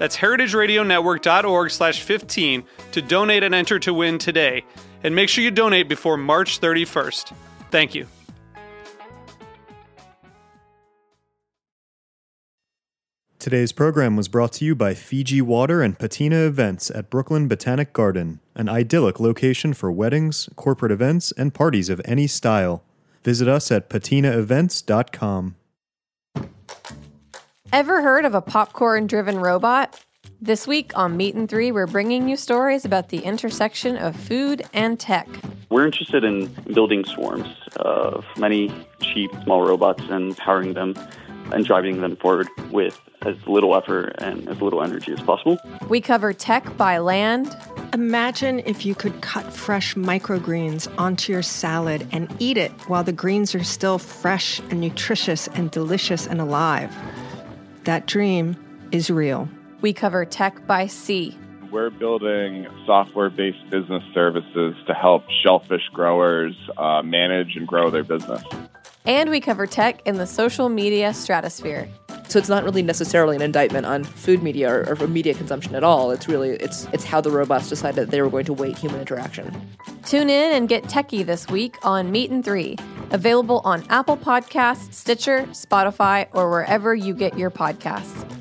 [0.00, 4.64] That's heritageradionetwork.org slash 15 to donate and enter to win today.
[5.04, 7.34] And make sure you donate before March 31st.
[7.70, 8.06] Thank you.
[13.38, 17.92] Today's program was brought to you by Fiji Water and Patina Events at Brooklyn Botanic
[17.92, 22.82] Garden, an idyllic location for weddings, corporate events, and parties of any style.
[23.22, 25.56] Visit us at patinaevents.com.
[27.72, 30.04] Ever heard of a popcorn driven robot?
[30.40, 34.62] This week on Meat and Three, we're bringing you stories about the intersection of food
[34.72, 35.28] and tech.
[35.70, 37.46] We're interested in building swarms
[37.76, 40.94] of many cheap, small robots and powering them
[41.52, 45.56] and driving them forward with as little effort and as little energy as possible.
[45.88, 47.56] We cover tech by land.
[47.92, 53.12] Imagine if you could cut fresh microgreens onto your salad and eat it while the
[53.12, 56.92] greens are still fresh and nutritious and delicious and alive.
[57.84, 58.56] That dream
[58.92, 59.48] is real.
[59.80, 61.36] We cover tech by sea.
[61.70, 68.02] We're building software based business services to help shellfish growers uh, manage and grow their
[68.02, 68.42] business.
[69.06, 71.88] And we cover tech in the social media stratosphere.
[72.28, 75.82] So it's not really necessarily an indictment on food media or, or media consumption at
[75.82, 76.12] all.
[76.12, 79.00] It's really it's it's how the robots decided that they were going to weight human
[79.00, 79.50] interaction.
[80.04, 82.76] Tune in and get techie this week on Meat and Three,
[83.10, 88.39] available on Apple Podcasts, Stitcher, Spotify, or wherever you get your podcasts.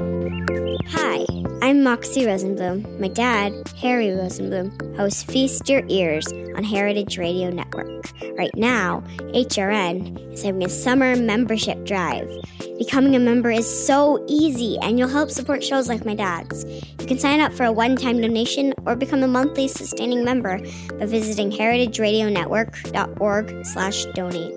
[0.00, 1.26] Hi,
[1.60, 2.98] I'm Moxie Rosenblum.
[2.98, 8.10] My dad, Harry Rosenblum, hosts Feast Your Ears on Heritage Radio Network.
[8.38, 12.30] Right now, HRN is having a summer membership drive.
[12.78, 16.64] Becoming a member is so easy, and you'll help support shows like my dad's.
[16.64, 20.60] You can sign up for a one-time donation or become a monthly sustaining member
[20.98, 24.54] by visiting heritageradionetwork.org slash donate.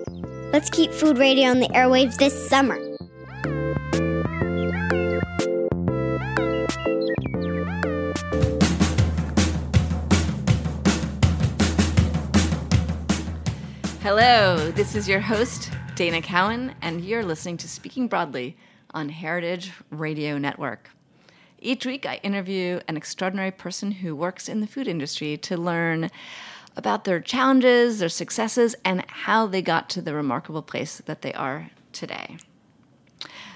[0.54, 2.93] Let's keep food radio on the airwaves this summer.
[14.04, 18.54] Hello, this is your host, Dana Cowin, and you're listening to Speaking Broadly
[18.90, 20.90] on Heritage Radio Network.
[21.58, 26.10] Each week, I interview an extraordinary person who works in the food industry to learn
[26.76, 31.32] about their challenges, their successes, and how they got to the remarkable place that they
[31.32, 32.36] are today.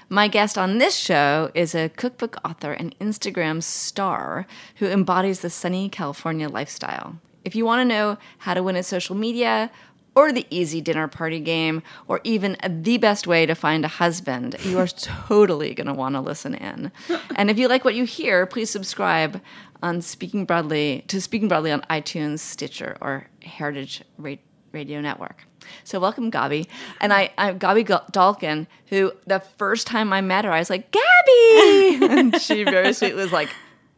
[0.09, 5.51] My guest on this show is a cookbook author and Instagram star who embodies the
[5.51, 7.17] sunny California lifestyle.
[7.45, 9.71] If you want to know how to win at social media,
[10.19, 14.53] or the easy dinner party game, or even the best way to find a husband,
[14.65, 16.91] you are totally going to want to listen in.
[17.37, 19.41] And if you like what you hear, please subscribe
[19.81, 25.45] on Speaking Broadly to Speaking Broadly on iTunes, Stitcher, or Heritage Radio Network.
[25.85, 26.67] So welcome, Gaby.
[26.99, 30.91] And I, I'm Gaby Dalkin, who the first time I met her, I was like,
[30.91, 32.05] Gabby!
[32.11, 33.47] and she very sweetly was like,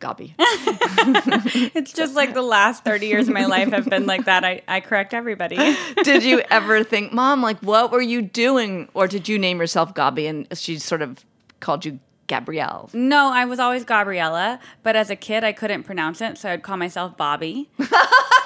[0.02, 0.36] Gaby.
[1.74, 4.44] it's just like the last 30 years of my life have been like that.
[4.44, 5.56] I, I correct everybody.
[6.04, 8.90] did you ever think, Mom, like, what were you doing?
[8.94, 11.24] Or did you name yourself Gaby and she sort of
[11.60, 12.90] called you Gabrielle?
[12.94, 16.64] No, I was always Gabriella, but as a kid, I couldn't pronounce it, so I'd
[16.64, 17.70] call myself Bobby.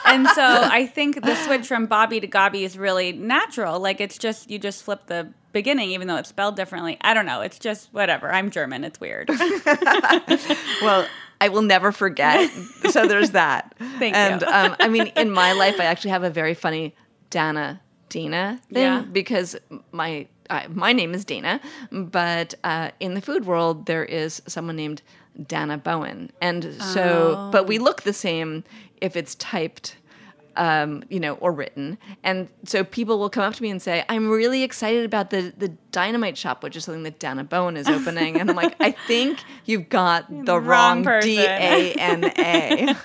[0.06, 3.80] and so I think the switch from Bobby to Gaby is really natural.
[3.80, 6.98] Like, it's just, you just flip the beginning, even though it's spelled differently.
[7.02, 7.42] I don't know.
[7.42, 8.32] It's just whatever.
[8.32, 8.84] I'm German.
[8.84, 9.30] It's weird.
[10.82, 11.08] well,
[11.42, 12.50] I will never forget.
[12.90, 13.76] so there's that.
[14.00, 14.48] Thank and, you.
[14.48, 16.96] um, I mean, in my life, I actually have a very funny
[17.30, 19.02] Dana Dina thing Yeah.
[19.02, 19.56] because
[19.92, 21.60] my uh, my name is Dana,
[21.92, 25.02] but uh, in the food world, there is someone named
[25.48, 27.50] Dana Bowen, and so Oh.
[27.52, 28.64] but we look the same
[29.02, 29.98] if it's typed.
[30.58, 34.04] Um, you know, or written, and so people will come up to me and say,
[34.10, 37.88] "I'm really excited about the the Dynamite Shop, which is something that Dana Bowen is
[37.88, 42.24] opening." And I'm like, "I think you've got the Wrong wrong person." D A N
[42.38, 42.96] A."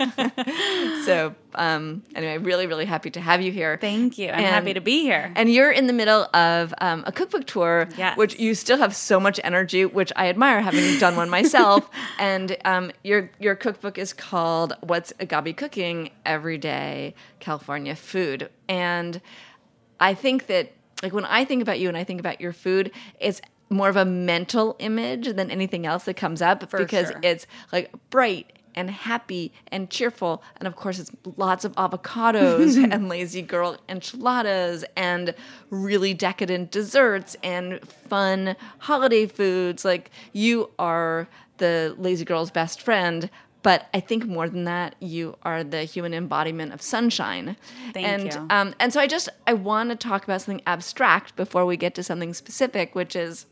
[1.04, 3.76] So Um, anyway, really, really happy to have you here.
[3.80, 4.28] Thank you.
[4.30, 5.32] I'm happy to be here.
[5.34, 8.16] And you're in the middle of um, a cookbook tour, Yes.
[8.16, 11.90] which you still have so much energy, which I admire, having done one myself.
[12.20, 19.20] and um, your your cookbook is called "What's Gaby Cooking Everyday California Food," and
[19.98, 20.72] I think that
[21.02, 23.96] like when I think about you and I think about your food, it's more of
[23.96, 27.20] a mental image than anything else that comes up because sure.
[27.22, 30.42] it's like bright and happy and cheerful.
[30.56, 35.34] And of course it's lots of avocados and lazy girl enchiladas and
[35.70, 39.84] really decadent desserts and fun holiday foods.
[39.84, 41.28] Like you are
[41.58, 43.30] the lazy girl's best friend
[43.62, 47.56] but I think more than that, you are the human embodiment of sunshine.
[47.92, 48.46] Thank and, you.
[48.50, 51.94] Um, and so I just I want to talk about something abstract before we get
[51.96, 53.46] to something specific, which is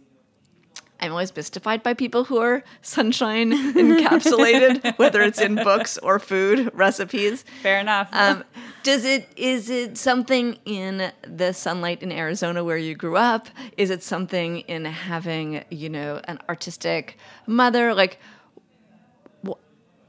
[1.01, 6.71] I'm always mystified by people who are sunshine encapsulated, whether it's in books or food
[6.75, 7.45] recipes.
[7.63, 8.09] Fair enough.
[8.13, 8.45] Um,
[8.83, 13.49] does it is it something in the sunlight in Arizona where you grew up?
[13.77, 17.17] Is it something in having you know an artistic
[17.47, 17.95] mother?
[17.95, 18.19] Like,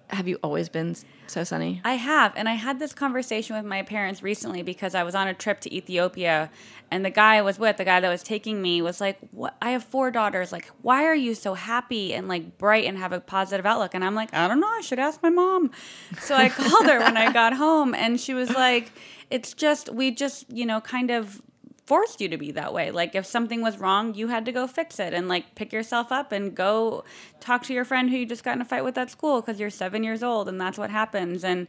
[0.10, 0.96] have you always been
[1.28, 1.82] so sunny?
[1.84, 5.28] I have, and I had this conversation with my parents recently because I was on
[5.28, 6.50] a trip to Ethiopia,
[6.90, 9.56] and the guy I was with, the guy that was taking me, was like, "What?
[9.62, 10.52] I have four daughters.
[10.52, 14.04] Like, why are you so happy and like bright and have a positive outlook?" And
[14.04, 14.68] I'm like, "I don't know.
[14.68, 15.72] I should ask my mom."
[16.20, 18.92] So I called her when I got home, and she was like,
[19.30, 21.42] "It's just we just you know kind of."
[21.90, 22.92] Forced you to be that way.
[22.92, 26.12] Like if something was wrong, you had to go fix it and like pick yourself
[26.12, 27.04] up and go
[27.40, 29.60] talk to your friend who you just got in a fight with at school because
[29.60, 31.44] you're seven years old and that's what happens.
[31.44, 31.66] And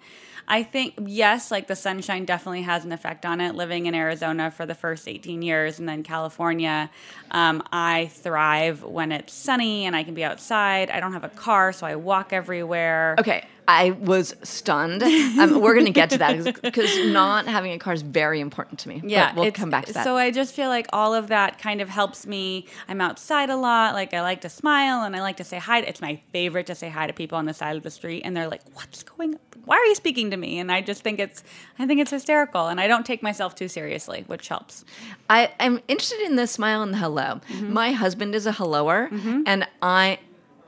[0.47, 3.55] I think yes, like the sunshine definitely has an effect on it.
[3.55, 6.91] Living in Arizona for the first 18 years and then California,
[7.31, 10.91] um, I thrive when it's sunny and I can be outside.
[10.91, 13.17] I don't have a car, so I walk everywhere.
[13.19, 15.03] Okay, I was stunned.
[15.03, 18.81] Um, we're going to get to that because not having a car is very important
[18.81, 19.01] to me.
[19.05, 20.03] Yeah, but we'll come back to that.
[20.05, 22.67] So I just feel like all of that kind of helps me.
[22.89, 23.95] I'm outside a lot.
[23.95, 25.79] Like I like to smile and I like to say hi.
[25.81, 28.37] It's my favorite to say hi to people on the side of the street, and
[28.37, 29.35] they're like, "What's going?
[29.35, 29.41] on?
[29.65, 31.45] Why are you speaking to me?" And I just think it's,
[31.79, 34.85] I think it's hysterical, and I don't take myself too seriously, which helps.
[35.29, 37.41] I, I'm interested in the smile and the hello.
[37.49, 37.73] Mm-hmm.
[37.73, 39.11] My husband is a helloer,
[39.47, 40.19] and I.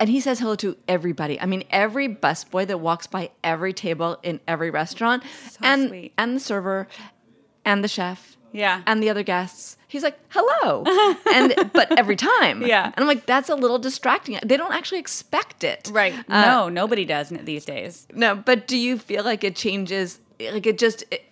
[0.02, 1.40] And he says hello to everybody.
[1.40, 5.22] I mean, every busboy that walks by every table in every restaurant,
[5.62, 6.12] and sweet.
[6.18, 6.88] and the server,
[7.64, 8.82] and the chef, Yeah.
[8.84, 9.76] and the other guests.
[9.86, 10.82] He's like, "Hello,"
[11.32, 12.86] and but every time, Yeah.
[12.86, 16.14] And I'm like, "That's a little distracting." They don't actually expect it, Right?
[16.28, 18.08] Uh, no, nobody does these days.
[18.12, 20.18] no, but do you feel like it changes?
[20.40, 21.22] Like it just it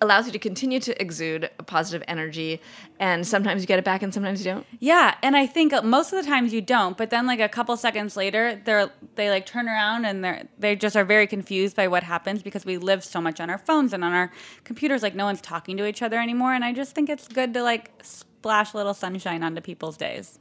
[0.00, 2.60] allows you to continue to exude a positive energy,
[2.98, 4.66] and sometimes you get it back, and sometimes you don't.
[4.78, 7.48] Yeah, and I think uh, most of the times you don't, but then like a
[7.48, 11.76] couple seconds later, they're they like turn around and they're they just are very confused
[11.76, 14.32] by what happens because we live so much on our phones and on our
[14.64, 17.52] computers, like no one's talking to each other anymore, and I just think it's good
[17.54, 20.38] to like splash a little sunshine onto people's days.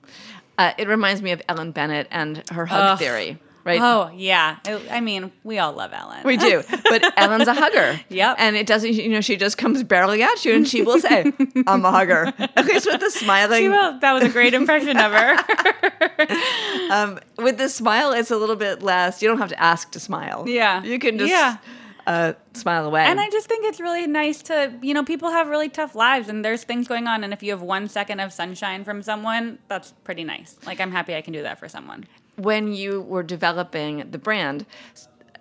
[0.57, 3.79] Uh, it reminds me of Ellen Bennett and her hug theory, right?
[3.81, 6.21] Oh yeah, I, I mean we all love Ellen.
[6.23, 7.99] We do, but Ellen's a hugger.
[8.09, 8.35] Yep.
[8.39, 8.93] and it doesn't.
[8.93, 11.31] You know, she just comes barreling at you, and she will say,
[11.67, 13.99] "I'm a hugger." At least with the smiling, She will.
[13.99, 15.37] That was a great impression of her.
[16.91, 19.21] um, with the smile, it's a little bit less.
[19.21, 20.45] You don't have to ask to smile.
[20.47, 20.83] Yeah.
[20.83, 21.57] you can just Yeah.
[22.07, 23.03] uh, smile away.
[23.03, 26.27] And I just think it's really nice to, you know, people have really tough lives
[26.29, 27.23] and there's things going on.
[27.23, 30.57] And if you have one second of sunshine from someone, that's pretty nice.
[30.65, 32.05] Like, I'm happy I can do that for someone.
[32.39, 34.65] When you were developing the brand,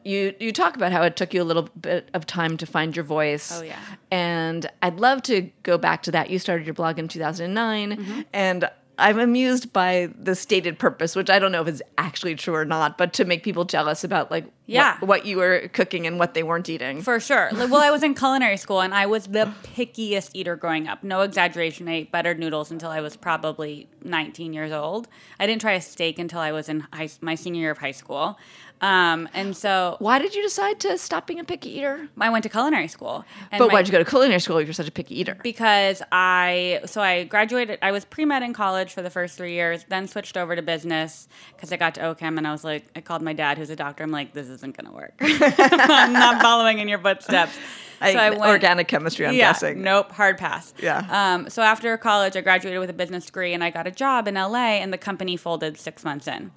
[0.04, 2.94] you you talk about how it took you a little bit of time to find
[2.96, 3.52] your voice.
[3.52, 3.78] Oh, yeah.
[4.10, 6.30] And I'd love to go back to that.
[6.30, 8.20] You started your blog in 2009 Mm-hmm.
[8.32, 12.54] and I'm amused by the stated purpose, which I don't know if it's actually true
[12.54, 14.98] or not, but to make people jealous about like Yeah.
[14.98, 17.00] what, what you were cooking and what they weren't eating.
[17.02, 17.48] For sure.
[17.52, 21.04] Like, well, I was in culinary school and I was the pickiest eater growing up.
[21.04, 21.88] No exaggeration.
[21.88, 25.08] I ate buttered noodles until I was probably 19 years old.
[25.38, 27.92] I didn't try a steak until I was in high, my senior year of high
[27.92, 28.36] school.
[28.80, 32.08] Um, and so Why did you decide to stop being a picky eater?
[32.20, 33.24] I went to culinary school.
[33.50, 35.36] But my- why'd you go to culinary school if you're such a picky eater?
[35.42, 37.78] because I so I graduated.
[37.82, 40.62] I was pre med in college for the first three years, then switched over to
[40.62, 43.70] business because I got to OChem and I was like, I called my dad, who's
[43.70, 44.04] a doctor.
[44.04, 45.14] I'm like, this isn't gonna work.
[45.20, 47.56] I'm not following in your footsteps.
[48.00, 49.82] I, so I went organic chemistry, I'm yeah, guessing.
[49.82, 50.72] Nope, hard pass.
[50.80, 51.04] Yeah.
[51.10, 54.28] Um, so after college, I graduated with a business degree and I got a job
[54.28, 56.52] in LA, and the company folded six months in.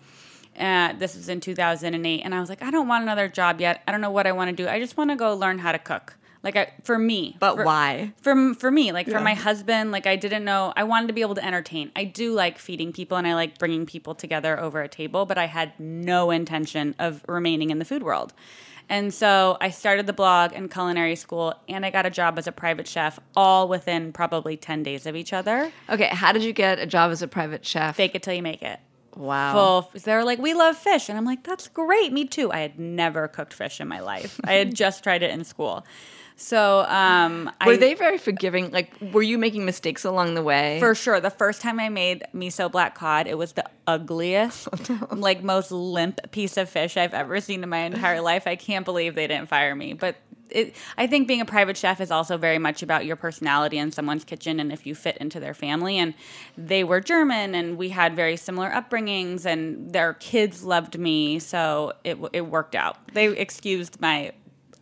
[0.58, 3.82] Uh, this was in 2008, and I was like, I don't want another job yet.
[3.88, 4.68] I don't know what I want to do.
[4.70, 6.18] I just want to go learn how to cook.
[6.44, 8.14] Like I, for me, But for- why?
[8.22, 10.74] For for me, like for my husband, like I didn't know.
[10.76, 11.92] I wanted to be able to entertain.
[11.96, 15.26] I do like feeding people, and I like bringing people together over a table.
[15.28, 18.34] But I had no intention of remaining in the food world.
[18.90, 22.48] And so I started the blog and culinary school, and I got a job as
[22.48, 25.72] a private chef, all within probably 10 days of each other.
[25.90, 27.96] Okay, how did you get a job as a private chef?
[27.96, 28.80] Fake it till you make it.
[29.16, 29.82] Wow.
[29.92, 31.10] Full, they're like, we love fish.
[31.10, 32.12] And I'm like, that's great.
[32.14, 32.52] Me too.
[32.52, 34.40] I had never cooked fish in my life.
[34.44, 35.86] I had just tried it in school.
[36.38, 38.72] So, um, Were I, they very forgiving?
[38.72, 40.80] Like, were you making mistakes along the way?
[40.80, 41.20] For sure.
[41.20, 44.68] The first time I made miso black cod, it was the ugliest,
[45.12, 48.48] like most limp piece of fish I've ever seen in my entire life.
[48.48, 49.94] I can't believe they didn't fire me.
[49.94, 50.16] But
[50.52, 53.92] it, I think being a private chef is also very much about your personality in
[53.92, 55.98] someone's kitchen and if you fit into their family.
[55.98, 56.14] And
[56.58, 61.94] they were German, and we had very similar upbringings, and their kids loved me, so
[62.04, 62.98] it it worked out.
[63.14, 64.34] They excused my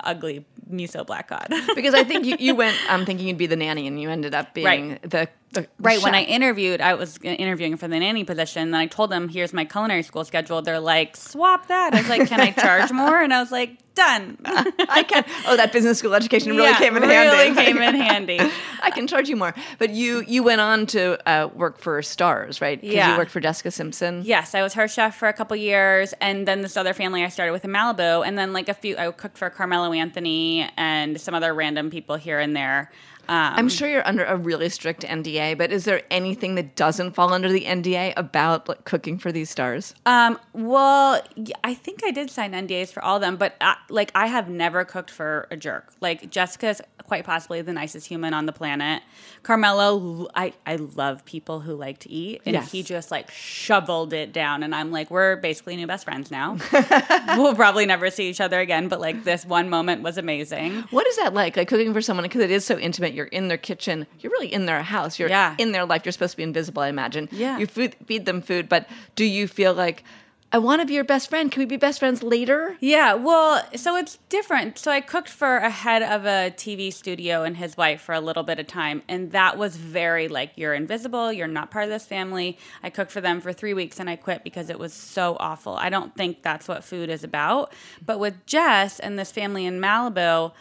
[0.01, 3.55] ugly miso black cod because I think you, you went um, thinking you'd be the
[3.55, 5.01] nanny, and you ended up being Right.
[5.09, 8.71] the, the Right when I interviewed, I was interviewing for the nanny position.
[8.71, 12.09] Then I told them, "Here's my culinary school schedule." They're like, "Swap that." I was
[12.09, 15.25] like, "Can I charge more?" And I was like, "Done." I can.
[15.47, 17.61] Oh, that business school education really Yeah, came in really handy.
[17.65, 18.39] came in handy.
[18.83, 19.55] I can charge you more.
[19.79, 22.83] But you you went on to uh, work for Stars, right?
[22.83, 23.11] Yeah.
[23.13, 24.21] You worked for Jessica Simpson.
[24.23, 27.29] Yes, I was her chef for a couple years, and then this other family I
[27.29, 31.19] started with in Malibu, and then like a few, I cooked for Carmelo Anthony and
[31.19, 32.91] some other random people here and there.
[33.29, 37.11] Um, I'm sure you're under a really strict NDA, but is there anything that doesn't
[37.11, 39.93] fall under the NDA about like, cooking for these stars?
[40.07, 41.21] Um, well,
[41.63, 44.49] I think I did sign NDAs for all of them, but uh, like I have
[44.49, 45.93] never cooked for a jerk.
[46.01, 49.01] Like Jessica's quite possibly the nicest human on the planet.
[49.43, 52.71] Carmelo, I, I love people who like to eat, and Yes.
[52.71, 54.63] he just like shoveled it down.
[54.63, 56.57] And I'm like, we're basically new best friends now.
[57.37, 60.81] we'll probably never see each other again, but like this one moment was amazing.
[60.91, 61.57] What is that like?
[61.57, 63.13] Like cooking for someone because it is so intimate.
[63.19, 64.07] You're in their kitchen.
[64.21, 65.19] You're really in their house.
[65.19, 65.55] You're Yeah.
[65.57, 66.05] in their life.
[66.05, 67.27] You're supposed to be invisible, I imagine.
[67.33, 67.57] Yeah.
[67.57, 70.05] You food, feed them food, but do you feel like
[70.53, 71.51] I want to be your best friend?
[71.51, 72.77] Can we be best friends later?
[72.79, 74.79] Yeah, well, so it's different.
[74.79, 78.21] So I cooked for a head of a TV studio and his wife for a
[78.21, 81.89] little bit of time, and that was very like you're invisible, you're not part of
[81.91, 82.57] this family.
[82.81, 85.75] I cooked for them for 3 weeks and I quit because it was so awful.
[85.75, 87.73] I don't think that's what food is about.
[88.03, 90.53] But with Jess and this family in Malibu,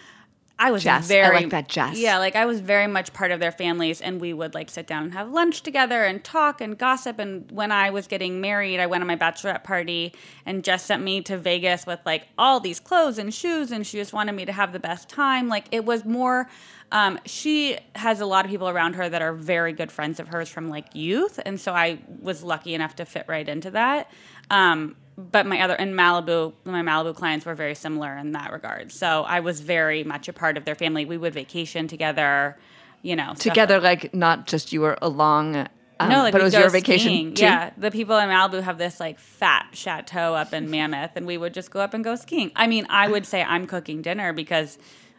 [0.61, 1.05] I was Jess.
[1.05, 1.99] I very like that, Jess.
[1.99, 4.87] Yeah, like I was very much part of their families, and we would like sit
[4.87, 7.19] down and have lunch together and talk and gossip.
[7.19, 10.13] And when I was getting married, I went on my bachelorette party,
[10.45, 13.99] and Jess sent me to Vegas with like all these clothes and shoes, and she
[13.99, 15.49] just wanted me to have the best time.
[15.49, 16.49] Like it was more.
[16.91, 20.29] Um, she has a lot of people around her that are very good friends of
[20.29, 24.11] hers from like youth, and so I was lucky enough to fit right into that.
[24.51, 28.93] Um, but my other in Malibu, my Malibu clients were very similar in that regard.
[28.93, 31.05] So I was very much a part of their family.
[31.05, 32.57] We would vacation together,
[33.03, 35.69] you know, Together, like not just you were along.
[36.01, 37.43] Um, no, like but it was your vacation too.
[37.43, 41.37] Yeah, the people in Malibu have this like fat chateau up in Mammoth, and we
[41.37, 42.53] would just go up and go skiing.
[42.55, 44.79] I mean, I would say I'm cooking dinner because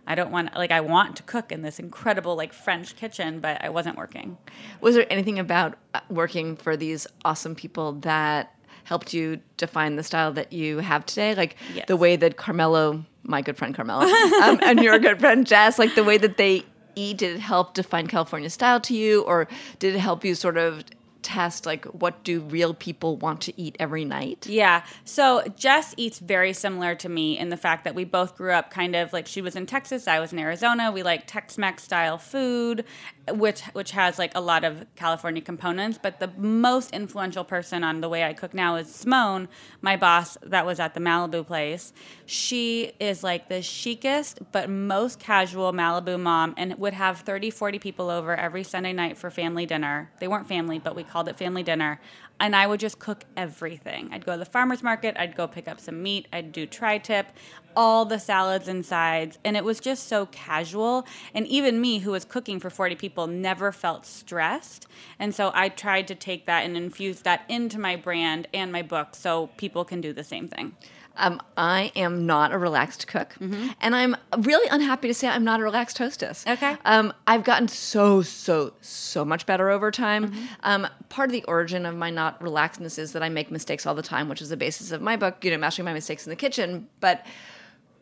[0.10, 3.64] I don't want like I want to cook in this incredible like French kitchen, but
[3.64, 4.38] I wasn't working.
[4.82, 10.04] Was there anything about uh, working for these awesome people that helped you define the
[10.04, 11.36] style that you have today?
[11.36, 11.86] Like Yes.
[11.88, 14.06] the way that Carmelo, my good friend Carmelo,
[14.42, 16.64] um, and your good friend Jess, like the way that they
[16.96, 19.48] eat, did it help define California style to you, or
[19.78, 20.84] did it help you sort of
[21.22, 24.48] test like what do real people want to eat every night?
[24.48, 24.84] Yeah.
[25.06, 28.72] So Jess eats very similar to me in the fact that we both grew up
[28.72, 30.92] kind of like she was in Texas, I was in Arizona.
[30.92, 32.86] We like Tex-Mex style food,
[33.30, 36.00] which which has like a lot of California components.
[36.02, 39.48] But the most influential person on the way I cook now is Simone,
[39.82, 41.94] my boss that was at the Malibu place.
[42.26, 47.80] She is like the chicest but most casual Malibu mom and would have 30, 40
[47.80, 50.12] people over every Sunday night for family dinner.
[50.20, 52.00] They weren't family, but we called it family dinner.
[52.40, 54.10] And I would just cook everything.
[54.14, 56.98] I'd go to the farmer's market, I'd go pick up some meat, I'd do tri
[56.98, 57.28] tip,
[57.76, 59.38] all the salads and sides.
[59.44, 61.06] And it was just so casual.
[61.34, 64.88] And even me, who was cooking for 40 people, never felt stressed.
[65.18, 68.84] And so I tried to take that and infuse that into my brand and my
[68.84, 70.76] book so people can do the same thing.
[71.20, 75.60] Um, I am not a relaxed cook, and I'm really unhappy to say I'm not
[75.60, 76.46] a relaxed hostess.
[76.48, 76.78] Okay.
[76.86, 80.34] Um, I've gotten so, so, so much better over time.
[80.64, 83.96] Um, part of the origin of my not relaxedness is that I make mistakes all
[83.96, 86.30] the time, which is the basis of my book, you know, Mastering My Mistakes in
[86.30, 86.88] the Kitchen.
[87.00, 87.26] But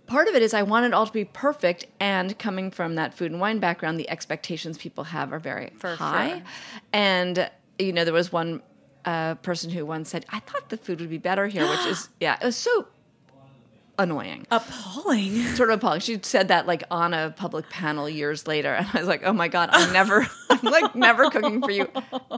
[0.06, 3.14] part of it is I want it all to be perfect, and coming from that
[3.14, 6.30] food and wine background, the expectations people have are very For high.
[6.30, 6.42] sure.
[6.94, 8.62] And, you know, there was one
[9.06, 12.10] uh, person who once said, I thought the food would be better here, which is,
[12.20, 12.88] yeah, it was so
[13.98, 14.46] annoying.
[14.52, 15.44] Appalling.
[15.56, 16.00] Sort of appalling.
[16.00, 19.34] She said that like on a public panel years later, and I was like, "Oh
[19.34, 21.90] my god, I'm never, I'm like never cooking for you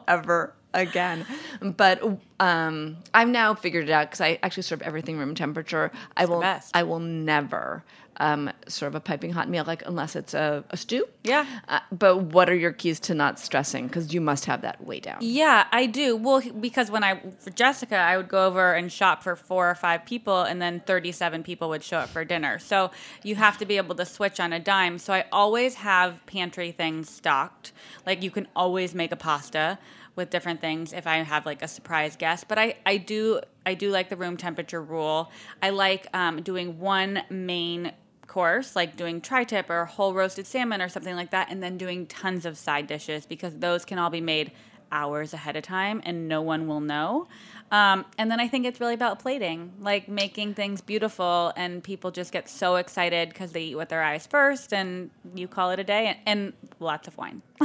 [0.08, 1.26] ever again.
[1.62, 2.02] But
[2.40, 5.92] um, I've now figured it out because I actually serve everything room temperature.
[6.16, 6.42] I will.
[6.42, 6.72] best.
[6.76, 7.84] I will never
[8.20, 11.06] um, of a piping hot meal like unless it's a, a stew.
[11.24, 11.46] Yeah.
[11.68, 13.88] Uh, but what are your keys to not stressing?
[13.88, 15.18] Because you must have that way down.
[15.22, 16.16] Yeah, I do.
[16.16, 19.76] Well, because when I for Jessica, I would go over and shop for four or
[19.76, 22.60] five people, and then thirty-seven people would show up for dinner.
[22.60, 22.92] So
[23.24, 24.98] you have to be able to switch on a dime.
[24.98, 27.72] So I always have pantry things stocked.
[28.06, 29.80] Like you can always make a pasta
[30.16, 32.48] with different things if I have like a surprise guest.
[32.48, 35.32] But I, I do I do like the room temperature rule.
[35.62, 37.94] I like um, doing one main
[38.30, 42.08] course, like doing tri-tip or whole roasted salmon or something like that, and then doing
[42.08, 44.54] tons of side dishes because those can all be made
[44.92, 47.28] hours ahead of time and no one will know.
[47.72, 52.10] Um, and then I think it's really about plating, like making things beautiful, and people
[52.10, 55.80] just get so excited because they eat with their eyes first, and you call it
[55.80, 57.44] a day, and, and lots of wine.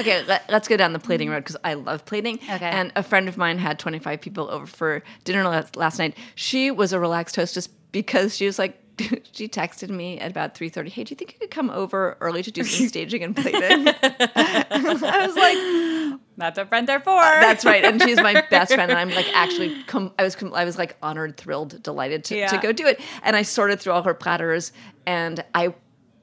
[0.00, 2.40] Okay, let, us go down the plating road because I love plating.
[2.50, 2.68] Okay.
[2.68, 6.16] And a friend of mine had 25 people over for dinner last, last night.
[6.34, 8.81] She was a relaxed hostess because she was like,
[9.32, 12.42] she texted me at about 3.30, hey, do you think you could come over early
[12.42, 13.60] to do some staging and plating?
[14.04, 17.14] I was like, That's what friends are for.
[17.20, 17.84] that's right.
[17.84, 18.90] And she's my best friend.
[18.90, 22.46] And I'm like, actually, com- I was, com- I was like honored, thrilled, delighted to,
[22.48, 23.00] to go do it.
[23.22, 24.72] And I sorted through all her platters
[25.06, 25.74] and I,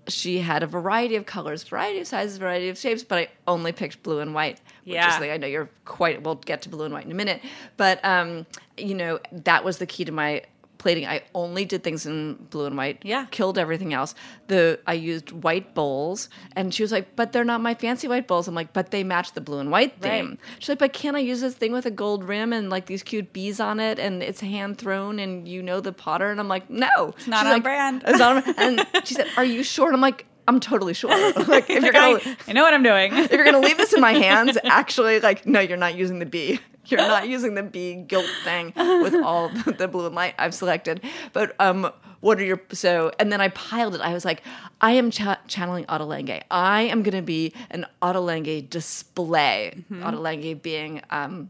[0.08, 3.72] she had a variety of colors, variety of sizes, variety of shapes, but I only
[3.72, 4.60] picked blue and white.
[4.84, 5.14] Which Yeah.
[5.14, 7.42] is like, I know you're quite, we'll get to blue and white in a minute.
[7.78, 8.46] But, um,
[8.78, 10.44] you know, that was the key to my
[10.80, 11.06] plating.
[11.06, 13.00] I only did things in blue and white.
[13.04, 13.26] Yeah.
[13.30, 14.16] Killed everything else.
[14.48, 16.30] The I used white bowls.
[16.56, 18.48] And she was like, but they're not my fancy white bowls.
[18.48, 20.24] I'm like, but they match the blue and white Right.
[20.24, 20.38] theme.
[20.58, 23.04] She's like, but can't I use this thing with a gold rim and like these
[23.04, 26.32] cute bees on it and it's hand thrown and you know the potter?
[26.32, 27.14] And I'm like, no.
[27.18, 28.04] It's not on brand.
[28.08, 29.88] It's not on, and she said, Are you sure?
[29.88, 31.12] And I'm like, I'm totally sure.
[31.48, 33.14] Like if you're gonna I, I know what I'm doing.
[33.18, 36.26] if you're gonna leave this in my hands, actually, like, no, you're not using the
[36.26, 36.60] bee.
[36.86, 41.02] You're not using the bee guilt thing with all the, blue and light I've selected.
[41.34, 43.12] But um, what are your so?
[43.20, 44.02] And then I piled it.
[44.02, 44.44] I was like,
[44.82, 46.42] I am cha- channeling Ottolenghi.
[46.50, 49.84] I am gonna be an Ottolenghi display.
[49.92, 51.50] Ottolenghi being um,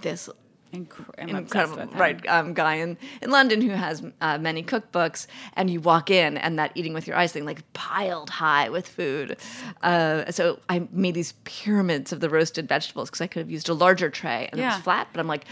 [0.00, 0.28] this
[0.72, 1.86] Incre- I'm incredible.
[1.96, 6.36] right um, guy in, in London who has uh, many cookbooks, and you walk in
[6.38, 9.36] and that eating with your eyes thing like piled high with food.
[9.82, 13.68] Uh, so I made these pyramids of the roasted vegetables because I could have used
[13.68, 15.44] a larger tray and it was flat, but I'm like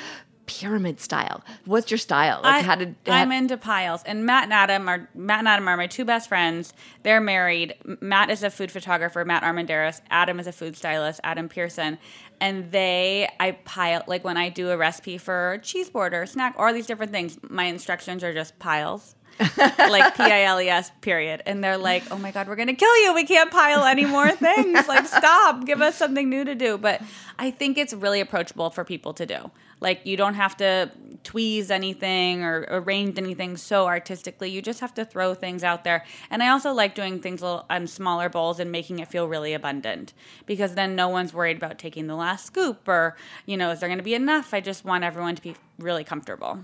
[0.48, 1.44] pyramid style.
[1.66, 2.40] What's your style?
[2.42, 5.48] Like I, how did I'm how- into piles, and Matt and Adam are Matt and
[5.48, 6.72] Adam are my two best friends.
[7.04, 7.74] They're married.
[8.00, 10.00] Matt is a food photographer, Matt Armendariz.
[10.10, 11.98] Adam is a food stylist, Adam Pearson.
[12.40, 16.54] And they, I pile like when I do a recipe for cheese board or snack
[16.56, 17.38] or all these different things.
[17.42, 19.14] My instructions are just piles.
[19.56, 21.42] like P I L E S period.
[21.46, 23.14] And they're like, oh my God, we're going to kill you.
[23.14, 24.88] We can't pile any more things.
[24.88, 25.64] Like, stop.
[25.64, 26.76] Give us something new to do.
[26.76, 27.00] But
[27.38, 29.50] I think it's really approachable for people to do.
[29.80, 30.90] Like, you don't have to
[31.24, 34.50] tweeze anything or arrange anything so artistically.
[34.50, 36.04] You just have to throw things out there.
[36.30, 40.14] And I also like doing things on smaller bowls and making it feel really abundant
[40.46, 43.88] because then no one's worried about taking the last scoop or, you know, is there
[43.88, 44.54] going to be enough?
[44.54, 46.58] I just want everyone to be really comfortable.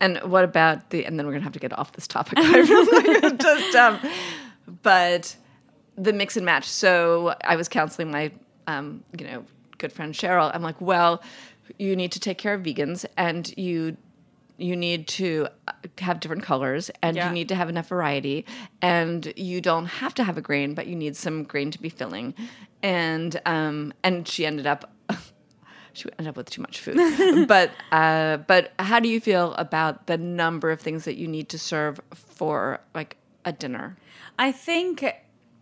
[0.00, 1.04] And what about the?
[1.04, 2.38] And then we're gonna have to get off this topic.
[3.38, 4.00] Just, um,
[4.82, 5.36] but
[5.96, 6.64] the mix and match.
[6.64, 8.32] So I was counseling my,
[8.66, 9.44] um, you know,
[9.78, 10.50] good friend Cheryl.
[10.54, 11.22] I'm like, well,
[11.78, 13.96] you need to take care of vegans, and you
[14.56, 15.48] you need to
[15.98, 17.26] have different colors and Yeah.
[17.26, 18.46] you need to have enough variety
[18.80, 21.88] and you don't have to have a grain but you need some grain to be
[21.88, 22.34] filling
[22.80, 24.92] and um and she ended up
[25.92, 27.46] she ended up with too much food.
[27.48, 31.48] but uh, but how do you feel about the number of things that you need
[31.48, 33.96] to serve for like a dinner?
[34.38, 35.04] I think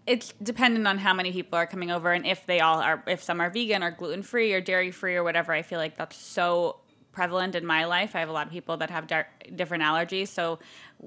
[0.06, 3.22] it's dependent on how many people are coming over and if they all are if
[3.22, 5.52] some are vegan or gluten free or dairy free or whatever.
[5.52, 6.76] I feel like that's so
[7.12, 8.16] prevalent in my life.
[8.16, 10.28] I have a lot of people that have dar- different allergies.
[10.28, 10.58] So,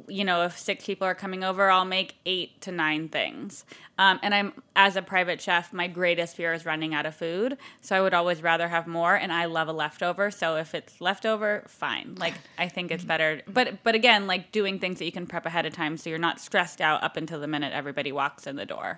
[0.07, 3.65] you know, if six people are coming over, I'll make eight to nine things.
[3.97, 7.57] Um, and I'm, as a private chef, my greatest fear is running out of food.
[7.81, 9.15] So I would always rather have more.
[9.15, 10.31] And I love a leftover.
[10.31, 12.15] So if it's leftover, fine.
[12.19, 13.41] Like, I think it's better.
[13.47, 16.19] But, but again, like doing things that you can prep ahead of time so you're
[16.19, 18.97] not stressed out up until the minute everybody walks in the door.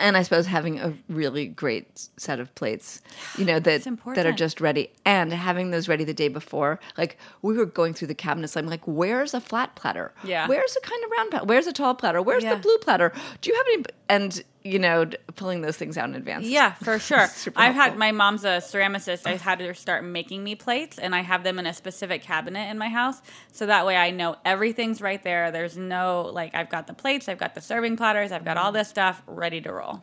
[0.00, 3.02] And I suppose having a really great set of plates,
[3.36, 3.82] you know, that
[4.14, 6.78] that are just ready, and having those ready the day before.
[6.96, 10.12] Like we were going through the cabinets, I'm like, "Where's a flat platter?
[10.24, 10.46] Yeah.
[10.46, 11.46] Where's a kind of round platter?
[11.46, 12.22] Where's a tall platter?
[12.22, 12.54] Where's Yeah.
[12.54, 13.12] the blue platter?
[13.40, 16.46] Do you have any?" And you know, d- pulling those things out in advance.
[16.46, 17.18] Yeah, for sure.
[17.56, 17.82] I've helpful.
[17.82, 19.26] had my mom's a ceramicist.
[19.26, 22.70] I've had her start making me plates, and I have them in a specific cabinet
[22.70, 23.20] in my house,
[23.52, 25.50] so that way I know everything's right there.
[25.50, 28.72] There's no like I've got the plates, I've got the serving platters, I've got all
[28.72, 30.02] this stuff ready to roll.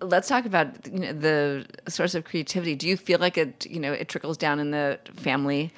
[0.00, 2.74] let's talk about you know, the source of creativity.
[2.74, 5.72] Do you feel like it, you know, it trickles down in the family?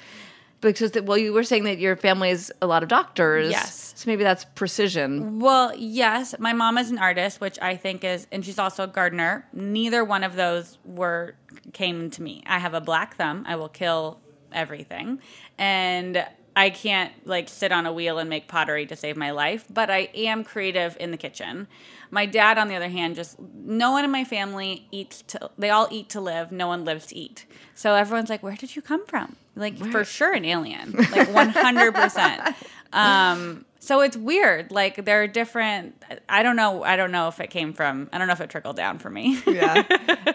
[0.59, 3.51] Because the, well, you were saying that your family is a lot of doctors.
[3.51, 3.93] Yes.
[3.95, 5.39] So maybe that's precision.
[5.39, 8.87] Well, yes, my mom is an artist, which I think is, and she's also a
[8.87, 9.45] gardener.
[9.53, 11.35] Neither one of those were
[11.73, 12.43] came to me.
[12.47, 13.43] I have a black thumb.
[13.47, 14.19] I will kill
[14.51, 15.19] everything,
[15.59, 19.65] and I can't like sit on a wheel and make pottery to save my life.
[19.71, 21.67] But I am creative in the kitchen.
[22.09, 25.51] My dad, on the other hand, just no one in my family eats to.
[25.57, 26.51] They all eat to live.
[26.51, 27.45] No one lives to eat.
[27.75, 30.93] So everyone's like, "Where did you come from?" Like for sure, an alien.
[31.11, 32.55] Like one hundred percent.
[32.93, 34.71] Um, so it's weird.
[34.71, 36.01] Like there are different.
[36.29, 36.83] I don't know.
[36.83, 38.09] I don't know if it came from.
[38.13, 39.41] I don't know if it trickled down for me.
[39.45, 39.83] Yeah.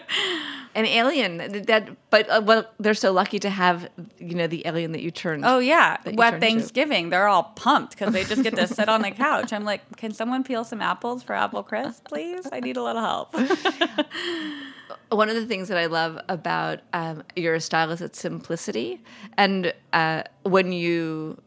[0.75, 4.91] An alien that, but uh, well, they're so lucky to have you know the alien
[4.93, 5.45] that you turned.
[5.45, 6.39] Oh yeah, what.
[6.39, 7.09] Thanksgiving?
[7.09, 9.53] They're all pumped because they just get to sit on the couch.
[9.53, 12.47] I'm like, can someone peel some apples for Apple Crisp, please?
[12.51, 13.35] I need a little help.
[15.09, 19.01] One of the things that I love about um, your style is its simplicity,
[19.37, 21.41] and uh, when you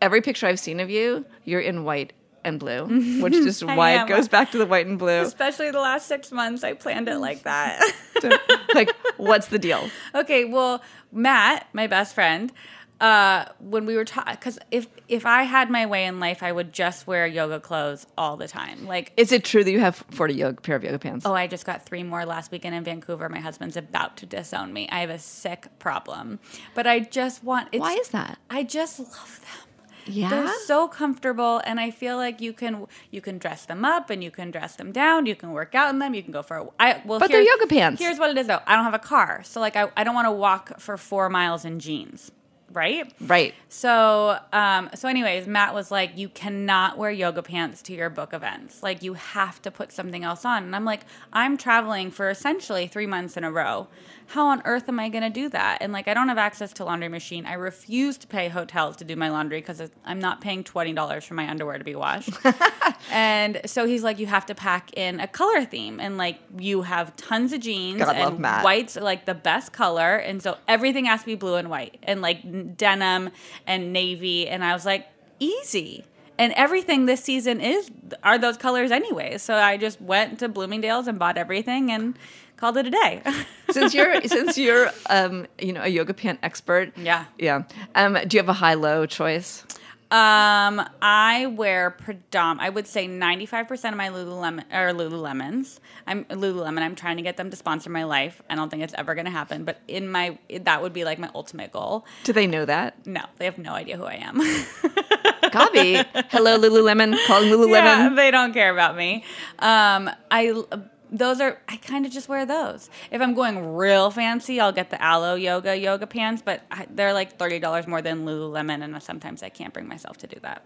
[0.00, 2.12] every picture I've seen of you, you're in white
[2.44, 4.06] and blue, which is why am.
[4.06, 5.20] it goes back to the white and blue.
[5.22, 7.80] Especially the last six months, I planned it like that.
[8.74, 9.90] like, what's the deal?
[10.14, 12.52] okay, well, Matt, my best friend,
[13.00, 16.52] uh, when we were talking, because if if I had my way in life, I
[16.52, 18.86] would just wear yoga clothes all the time.
[18.86, 21.24] Like, Is it true that you have forty yoga, pair of yoga pants?
[21.24, 23.28] oh, I just got three more last weekend in Vancouver.
[23.28, 24.88] My husband's about to disown me.
[24.92, 26.40] I have a sick problem,
[26.74, 27.68] but I just want.
[27.72, 28.38] It's, Why is that?
[28.50, 29.66] I just love them.
[30.06, 30.28] Yeah?
[30.30, 34.24] They're so comfortable and I feel like you can you can dress them up and
[34.24, 36.56] you can dress them down, you can work out in them, you can go for
[36.56, 38.00] a I well But they're yoga pants.
[38.00, 38.60] Here's what it is though.
[38.66, 39.42] I don't have a car.
[39.44, 42.32] So like I, I don't want to walk for 4 miles in jeans.
[42.72, 43.12] Right?
[43.20, 43.54] Right.
[43.68, 48.32] So, um, so anyways, Matt was like, "You cannot wear yoga pants to your book
[48.32, 48.82] events.
[48.82, 51.00] Like, you have to put something else on." And I'm like,
[51.32, 53.88] "I'm traveling for essentially three months in a row.
[54.28, 56.72] How on earth am I going to do that?" And like, I don't have access
[56.74, 57.46] to laundry machine.
[57.46, 61.24] I refuse to pay hotels to do my laundry because I'm not paying twenty dollars
[61.24, 62.30] for my underwear to be washed.
[63.10, 66.82] and so he's like, "You have to pack in a color theme, and like, you
[66.82, 68.64] have tons of jeans God, and love Matt.
[68.64, 72.20] white's like the best color, and so everything has to be blue and white, and
[72.22, 73.30] like denim
[73.66, 74.48] and navy.
[74.48, 75.06] And I was like,
[75.38, 76.04] easy.
[76.38, 77.90] And everything this season is
[78.22, 79.36] are those colors anyway.
[79.38, 82.18] So I just went to Bloomingdale's and bought everything and
[82.56, 83.22] called it a day.
[83.70, 86.96] since you're since you're um, you know a yoga pant expert.
[86.96, 87.26] Yeah.
[87.38, 87.64] Yeah.
[87.94, 89.64] Um, do you have a high low choice?
[90.10, 92.56] Um, I wear predom.
[92.58, 95.78] I would say ninety five percent of my Lululemon or Lululemons.
[96.04, 96.80] I'm Lululemon.
[96.80, 98.42] I'm trying to get them to sponsor my life.
[98.50, 101.20] I don't think it's ever going to happen, but in my that would be like
[101.20, 102.04] my ultimate goal.
[102.24, 103.06] Do they know that?
[103.06, 104.38] No, they have no idea who I am.
[105.52, 107.70] Gaby, hello Lululemon, calling Lululemon.
[107.70, 109.24] Yeah, they don't care about me.
[109.60, 110.64] Um, I
[111.10, 112.88] those are I kind of just wear those.
[113.10, 117.12] If I'm going real fancy, I'll get the Aloe Yoga yoga pants, but I, they're
[117.12, 120.62] like thirty dollars more than Lululemon, and sometimes I can't bring myself to do that.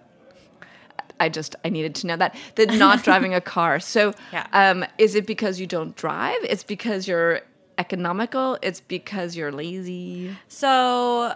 [1.21, 2.37] I just I needed to know that.
[2.57, 3.79] The not driving a car.
[3.81, 4.47] So, Yeah.
[4.53, 6.39] um, is it because you don't drive?
[6.43, 7.41] It's because you're
[7.79, 8.59] economical.
[8.63, 10.37] It's because you're lazy.
[10.49, 11.35] So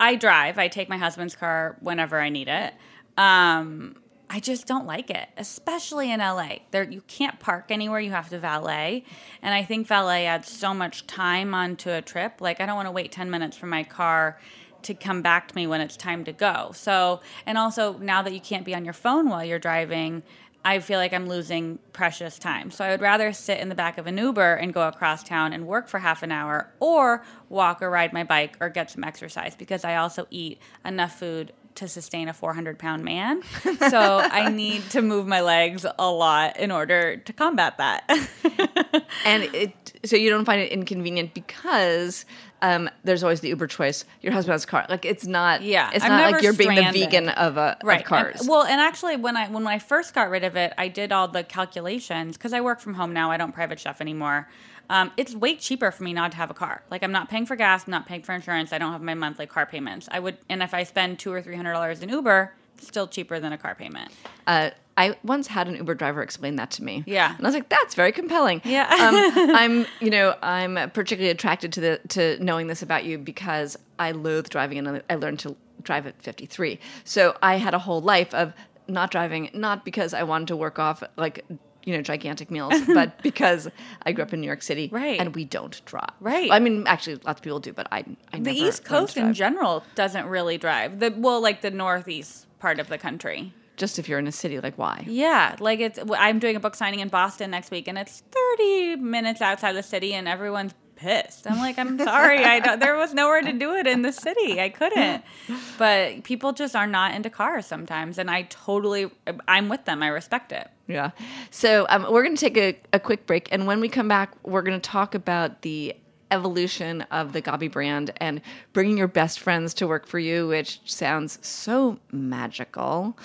[0.00, 0.58] I drive.
[0.58, 2.72] I take my husband's car whenever I need it.
[3.18, 3.96] Um,
[4.34, 6.60] I just don't like it, especially in LA.
[6.70, 8.00] There, you can't park anywhere.
[8.00, 9.04] You have to valet,
[9.42, 12.40] and I think valet adds so much time onto a trip.
[12.40, 14.40] Like I don't want to wait ten minutes for my car
[14.84, 16.70] to come back to me when it's time to go.
[16.74, 20.22] So, and also now that you can't be on your phone while you're driving,
[20.64, 22.70] I feel like I'm losing precious time.
[22.70, 25.52] So I would rather sit in the back of an Uber and go across town
[25.52, 29.04] and work for half an hour or walk or ride my bike or get some
[29.04, 33.42] exercise because I also eat enough food to sustain a 400 pound man.
[33.62, 38.08] So I need to move my legs a lot in order to combat that.
[39.24, 42.24] And it so you don't find it inconvenient because
[42.60, 44.04] um, there's always the Uber choice.
[44.20, 44.86] Your husband has a car.
[44.88, 45.62] Like it's not.
[45.62, 48.40] Yeah, It's I'm not like you're being the vegan of a of right cars.
[48.40, 51.12] And- well and actually when i when i first got rid of it i did
[51.12, 54.48] all the calculations because i work from home now i don't private chef anymore
[54.90, 57.46] um, it's way cheaper for me not to have a car like i'm not paying
[57.46, 60.18] for gas i'm not paying for insurance i don't have my monthly car payments i
[60.20, 63.38] would and if i spend two or three hundred dollars in uber it's still cheaper
[63.40, 64.10] than a car payment
[64.46, 67.02] Uh, I once had an Uber driver explain that to me.
[67.06, 67.34] Yeah.
[67.34, 68.82] and I was like, "That's very compelling." Yeah.
[68.92, 73.78] um, I'm, you know, I'm particularly attracted to the to knowing this about you because
[73.98, 76.78] I loathe driving, and I learned to drive at 53.
[77.04, 78.52] So I had a whole life of
[78.86, 81.42] not driving, not because I wanted to work off like
[81.84, 83.68] you know gigantic meals, but because
[84.04, 85.20] I grew up in New York City, Right.
[85.20, 86.50] And we don't drive, Right.
[86.50, 89.84] I mean, actually, lots of people do, but I, I the east coast in general
[89.94, 94.18] doesn't really drive the well like the northeast part of the country just if you're
[94.18, 95.04] in a city, like why?
[95.08, 95.98] Yeah, like it's.
[96.16, 98.22] I'm doing a book signing in Boston next week, and it's
[98.58, 101.50] 30 minutes outside the city, and everyone's pissed.
[101.50, 104.60] I'm like, I'm sorry, I don't, there was nowhere to do it in the city.
[104.60, 105.24] I couldn't.
[105.78, 109.10] But people just are not into cars sometimes, and I totally,
[109.48, 110.02] I'm with them.
[110.02, 110.70] I respect it.
[110.86, 111.10] Yeah.
[111.50, 114.32] So um, we're going to take a, a quick break, and when we come back,
[114.44, 115.96] we're going to talk about the
[116.30, 118.40] evolution of the Gaby brand and
[118.72, 123.18] bringing your best friends to work for you, which sounds so magical,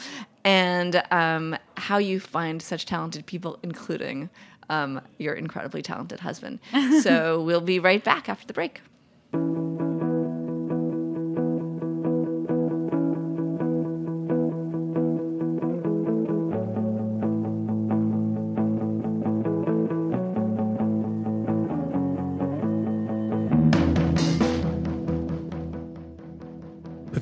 [0.44, 4.30] and um, how you find such talented people, including
[4.70, 6.60] um, your incredibly talented husband.
[7.02, 8.82] so we'll be right back after the break.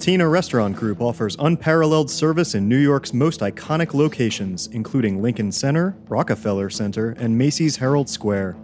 [0.05, 5.97] Patina Restaurant Group offers unparalleled service in New York's most iconic locations, including Lincoln Center,
[6.07, 8.55] Rockefeller Center, and Macy's Herald Square.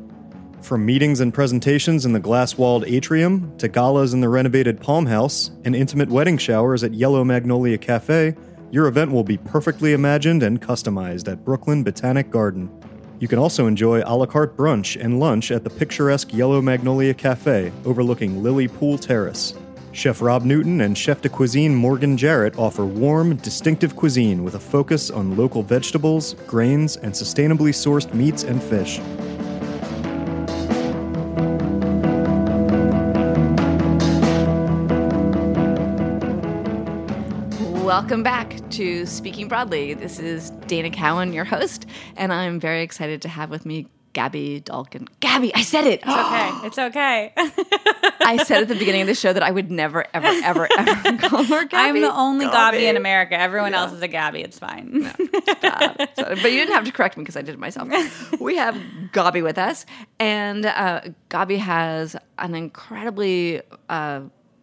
[0.61, 5.07] From meetings and presentations in the glass walled atrium, to galas in the renovated Palm
[5.07, 8.35] House, and intimate wedding showers at Yellow Magnolia Cafe,
[8.69, 12.69] your event will be perfectly imagined and customized at Brooklyn Botanic Garden.
[13.19, 17.15] You can also enjoy a la carte brunch and lunch at the picturesque Yellow Magnolia
[17.15, 19.55] Cafe overlooking Lily Pool Terrace.
[19.93, 24.59] Chef Rob Newton and Chef de Cuisine Morgan Jarrett offer warm, distinctive cuisine with a
[24.59, 28.99] focus on local vegetables, grains, and sustainably sourced meats and fish.
[37.83, 39.93] Welcome back to Speaking Broadly.
[39.93, 44.61] This is Dana Cowin, your host, and I'm very excited to have with me Gaby
[44.61, 45.07] Dalkin.
[45.19, 46.01] Gabby, I said it.
[46.03, 46.51] It's okay.
[46.67, 47.33] It's okay.
[48.21, 51.17] I said at the beginning of the show that I would never, ever, ever, ever
[51.17, 51.73] call her Gabi.
[51.73, 52.73] I'm the only Gabi.
[52.73, 53.37] Gabi in America.
[53.39, 54.43] Everyone else is a Gabi.
[54.43, 55.03] It's fine.
[55.61, 56.09] bad.
[56.17, 57.89] So- but you didn't have to correct me because I did it myself.
[58.41, 58.77] We have
[59.13, 59.85] Gaby with us,
[60.19, 64.21] and uh, Gaby has an incredibly uh,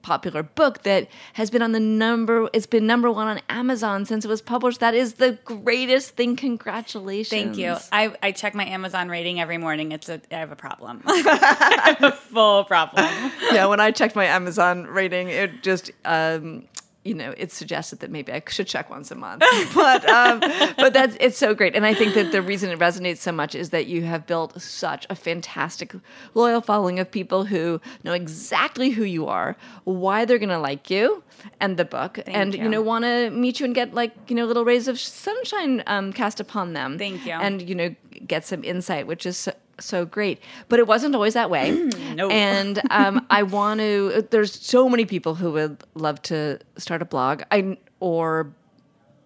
[0.09, 2.49] popular book that has been on the number.
[2.55, 4.81] It's been number one on Amazon since it was published.
[4.81, 6.35] That is the greatest thing.
[6.35, 7.29] Congratulations!
[7.29, 7.77] Thank you.
[7.92, 9.92] I, I check my Amazon rating every morning.
[9.92, 11.03] It's a I have a problem.
[11.07, 13.07] I have a full problem.
[13.53, 15.92] yeah, when I checked my Amazon rating, it just.
[16.05, 16.66] Um,
[17.09, 19.42] you know, it suggested that maybe I should check once a month,
[19.75, 20.40] but um,
[20.77, 23.55] but that's it's so great, and I think that the reason it resonates so much
[23.55, 25.94] is that you have built such a fantastic
[26.35, 30.90] loyal following of people who know exactly who you are, why they're going to like
[30.90, 31.23] you
[31.61, 32.64] and the book, and you.
[32.64, 32.68] you.
[32.68, 36.12] know want to meet you and get like you know little rays of sunshine um,
[36.12, 36.99] cast upon them.
[36.99, 37.33] Thank you.
[37.33, 37.94] and you know
[38.27, 39.49] get some insight, which is.
[39.80, 41.88] So, great, but it wasn't always that way.
[42.18, 42.28] No.
[42.30, 44.26] And um, I want to.
[44.30, 48.52] There's so many people who would love to start a blog, I or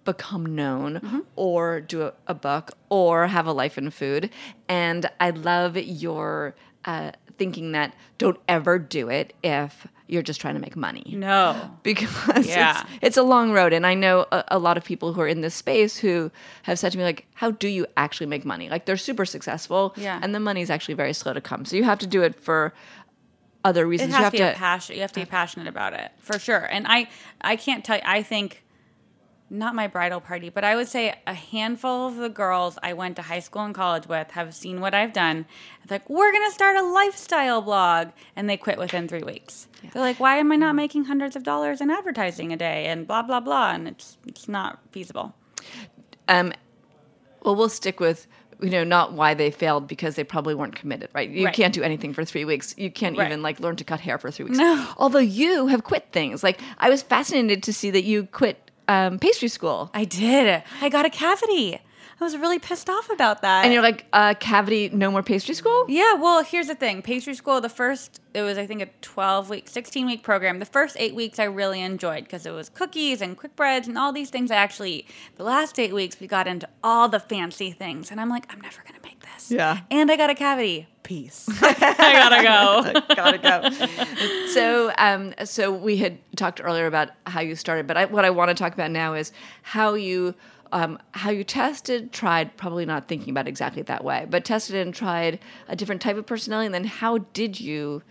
[0.04, 1.20] become known, Mm-hmm.
[1.36, 4.30] or do a, a book, or have a life in food.
[4.68, 10.55] And I love your uh, thinking that don't ever do it if you're just trying
[10.55, 11.70] to make money No.
[11.83, 12.81] because Yeah.
[12.83, 15.27] it's, it's a long road and i know a, a lot of people who are
[15.29, 16.31] in this space who
[16.64, 19.94] have said to me like how do you actually make money like they're super successful
[19.96, 20.20] Yeah.
[20.22, 22.75] and the money's actually very slow to come so you have to do it for
[23.64, 24.96] other reasons you have to be to passion.
[24.96, 26.64] You have to be passionate about it for sure.
[26.64, 27.09] And I,
[27.40, 28.03] I can't tell you.
[28.05, 28.62] I think,
[29.52, 33.16] not my bridal party, but I would say a handful of the girls I went
[33.16, 35.44] to high school and college with have seen what I've done.
[35.82, 39.68] It's like we're gonna start a lifestyle blog, and they quit within three weeks.
[39.92, 43.06] They're like, "Why am I not making hundreds of dollars in advertising a day?" And
[43.06, 45.34] blah blah blah, and it's it's not feasible.
[46.28, 46.52] um,
[47.42, 48.26] well we'll stick with
[48.60, 51.54] you know not why they failed because they probably weren't committed right you Right.
[51.54, 53.26] can't do anything for three weeks you can't Right.
[53.26, 54.86] even like learn to cut hair for three weeks No.
[54.96, 59.18] although you have quit things like i was fascinated to see that you quit um,
[59.18, 60.62] pastry school I did.
[60.81, 61.81] I got a cavity.
[62.22, 63.64] I was really pissed off about that.
[63.64, 67.02] and you're like uh, cavity no more pastry school Yeah, well, here's the thing.
[67.02, 70.61] Pastry school, the first, it was, I think, a 12 week, 16 week program.
[70.61, 73.98] The first eight weeks I really enjoyed because it was cookies and quick breads and
[73.98, 75.11] all these things I actually eat.
[75.37, 78.12] The last eight weeks, we got into all the fancy things.
[78.12, 79.50] And I'm like, I'm never going to make this.
[79.50, 79.80] Yeah.
[79.90, 80.87] And I got a cavity.
[81.02, 81.48] Peace.
[81.61, 83.14] I gotta go.
[83.16, 84.46] gotta go.
[84.46, 88.30] so, um, so we had talked earlier about how you started, but I, what I
[88.30, 89.32] want to talk about now is
[89.62, 90.37] how you,
[90.72, 94.94] um, how you tested, tried, probably not thinking about exactly that way, but tested and
[94.94, 98.02] tried a different type of personality, and then how did you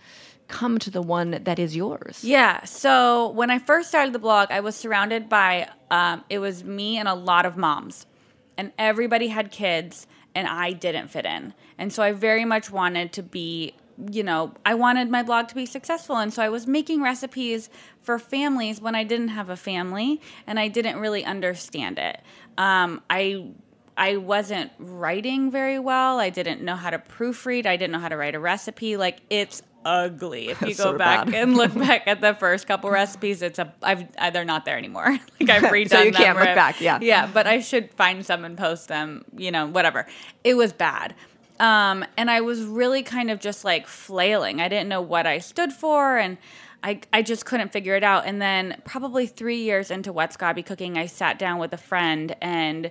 [0.48, 2.22] come to the one that is yours?
[2.22, 2.64] Yeah.
[2.64, 6.98] So when I first started the blog, I was surrounded by um, it was me
[6.98, 8.06] and a lot of moms,
[8.56, 11.54] and everybody had kids, and I didn't fit in.
[11.78, 13.74] And so I very much wanted to be
[14.10, 16.16] you know, I wanted my blog to be successful.
[16.16, 17.68] And so I was making recipes
[18.00, 22.20] for families when I didn't have a family and I didn't really understand it.
[22.58, 23.50] Um, I
[23.96, 26.18] I wasn't writing very well.
[26.18, 27.66] I didn't know how to proofread.
[27.66, 28.96] I didn't know how to write a recipe.
[28.96, 30.48] Like it's ugly.
[30.48, 31.34] If you go back bad.
[31.34, 35.18] and look back at the first couple recipes, it's a I've they're not there anymore.
[35.40, 36.98] like I've redone So you them can't look I've- back, yeah.
[37.02, 37.26] yeah.
[37.32, 39.24] But I should find some and post them.
[39.36, 40.06] You know, whatever.
[40.44, 41.14] It was bad.
[41.60, 44.60] Um, and I was really kind of just like flailing.
[44.60, 46.38] I didn't know what I stood for, and
[46.82, 48.26] I I just couldn't figure it out.
[48.26, 52.36] And then probably three years into What's Gaby Cooking, I sat down with a friend
[52.40, 52.90] and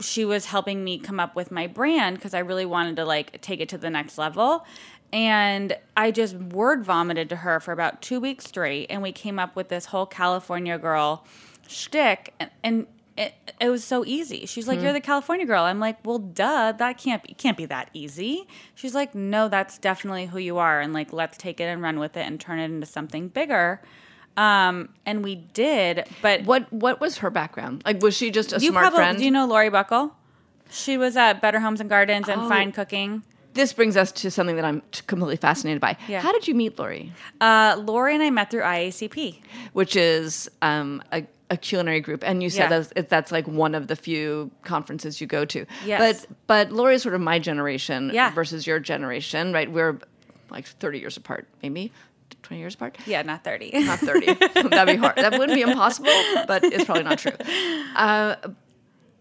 [0.00, 3.40] she was helping me come up with my brand because I really wanted to like
[3.40, 4.64] take it to the next level.
[5.12, 9.38] And I just word vomited to her for about two weeks straight, and we came
[9.38, 11.24] up with this whole California girl
[11.68, 14.44] shtick, and, and it, it was so easy.
[14.46, 14.84] She's like, Hmm.
[14.84, 18.46] "You're the California girl." I'm like, "Well, duh, that can't be can't be that easy."
[18.74, 21.98] She's like, "No, that's definitely who you are, and like, let's take it and run
[21.98, 23.80] with it and turn it into something bigger."
[24.36, 27.82] Um, and we did, but What what was her background?
[27.86, 29.18] Like, was she just a you smart probably friend?
[29.18, 30.16] do you know Lori Buckle?
[30.70, 32.48] She was at Better Homes and Gardens and Oh.
[32.48, 33.22] Fine Cooking.
[33.52, 35.96] this brings us to something that I'm completely fascinated by.
[36.08, 36.20] Yeah.
[36.20, 37.12] How did you meet Lori?
[37.40, 39.38] Uh, Lori and I met through IACP.
[39.72, 42.80] Which is um, a, a culinary group, and you said Yeah.
[42.80, 45.66] that's, that's like one of the few conferences you go to.
[45.84, 46.24] Yes.
[46.26, 48.30] But but Lori is sort of my generation Yeah.
[48.30, 49.70] versus your generation, right?
[49.70, 49.98] We're
[50.50, 51.92] like 30 years apart, maybe
[52.42, 52.96] 20 years apart.
[53.06, 53.70] Yeah, not 30.
[53.84, 54.26] Not 30.
[54.54, 55.16] That'd be hard.
[55.16, 56.10] That wouldn't be impossible,
[56.46, 57.32] but it's probably not true.
[57.94, 58.36] Uh,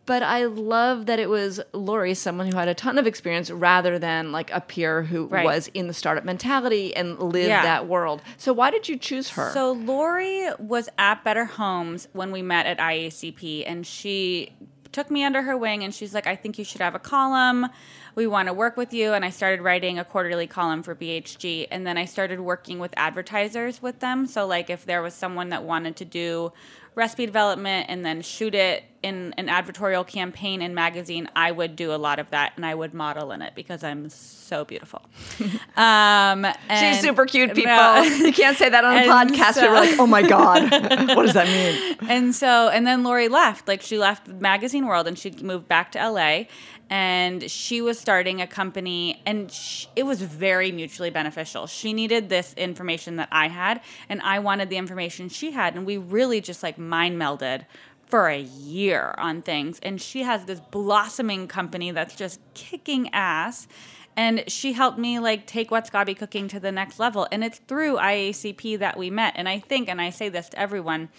[0.06, 3.98] but I love that it was Lori, someone who had a ton of experience, rather
[4.00, 5.46] than like a peer who Right.
[5.46, 7.62] was in the startup mentality and lived Yeah.
[7.64, 8.22] that world.
[8.38, 9.52] So why did you choose her?
[9.54, 14.52] So Lori was at Better Homes when we met at IACP, and she
[14.92, 17.68] took me under her wing, and she's like, "I think you should have a column.
[18.14, 21.66] We want to work with you." And I started writing a quarterly column for BHG,
[21.72, 24.28] and then I started working with advertisers with them.
[24.28, 26.54] So like, if there was someone that wanted to do
[26.96, 31.94] recipe development and then shoot it in an advertorial campaign in magazine, I would do
[31.94, 35.02] a lot of that, and I would model in it because I'm so beautiful.
[35.76, 36.48] um,
[36.80, 37.72] She's super cute, people.
[37.74, 38.02] No.
[38.04, 39.56] you can't say that on a podcast.
[39.56, 40.72] so- We're like, oh my God,
[41.16, 42.10] what does that mean?
[42.10, 43.68] and so and then Lori left.
[43.68, 46.44] Like she left the magazine world and she moved back to LA
[46.90, 51.68] and she was starting a company and sh it was very mutually beneficial.
[51.68, 55.86] She needed this information that I had and I wanted the information she had and
[55.86, 57.66] we really just like mind melded
[58.06, 59.80] for a year on things.
[59.82, 63.68] And she has this blossoming company that's just kicking ass
[64.16, 67.28] and she helped me like take what's Gaby cooking to the next level.
[67.32, 69.34] And it's through IACP that we met.
[69.36, 71.10] And I think and I say this to everyone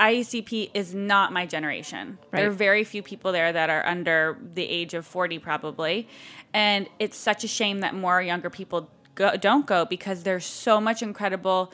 [0.00, 2.18] IACP is not my generation.
[2.32, 6.08] There are very few people there that are under the age of 40, probably.
[6.52, 10.80] And it's such a shame that more younger people go, don't go because there's so
[10.80, 11.72] much incredible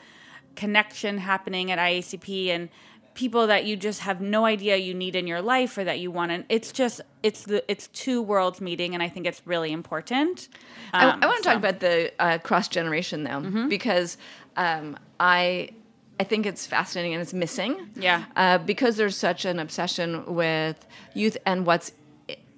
[0.55, 2.69] connection happening at IACP and
[3.13, 6.09] people that you just have no idea you need in your life or that you
[6.09, 9.69] want to it's just it's the it's two worlds meeting and i think it's really
[9.73, 10.47] important
[10.93, 13.67] I, Um, I want to so- talk about the uh, cross generation though, Mm-hmm.
[13.67, 14.17] because
[14.55, 15.71] um, I
[16.21, 17.89] I think it's fascinating and it's missing.
[17.95, 18.25] Yeah.
[18.35, 21.93] Uh, because there's such an obsession with youth and what's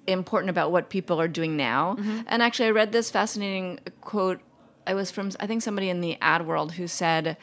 [0.06, 1.94] important about what people are doing now.
[1.94, 2.20] Mm-hmm.
[2.26, 4.42] And actually, I read this fascinating quote.
[4.86, 7.38] I was from I think somebody in the ad world who said,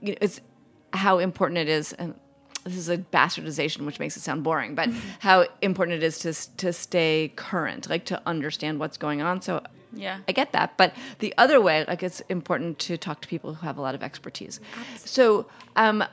[0.00, 0.40] you know, "It's
[0.94, 2.14] how important it is." And
[2.64, 6.32] this is a bastardization, which makes it sound boring, but how important it is to
[6.56, 9.42] to stay current, like to understand what's going on.
[9.42, 10.18] So Yeah.
[10.28, 10.76] I get that.
[10.76, 13.94] But the other way, like it's important to talk to people who have a lot
[13.94, 14.60] of expertise.
[14.78, 15.08] Absolutely.
[15.08, 15.46] So,
[15.76, 16.04] um,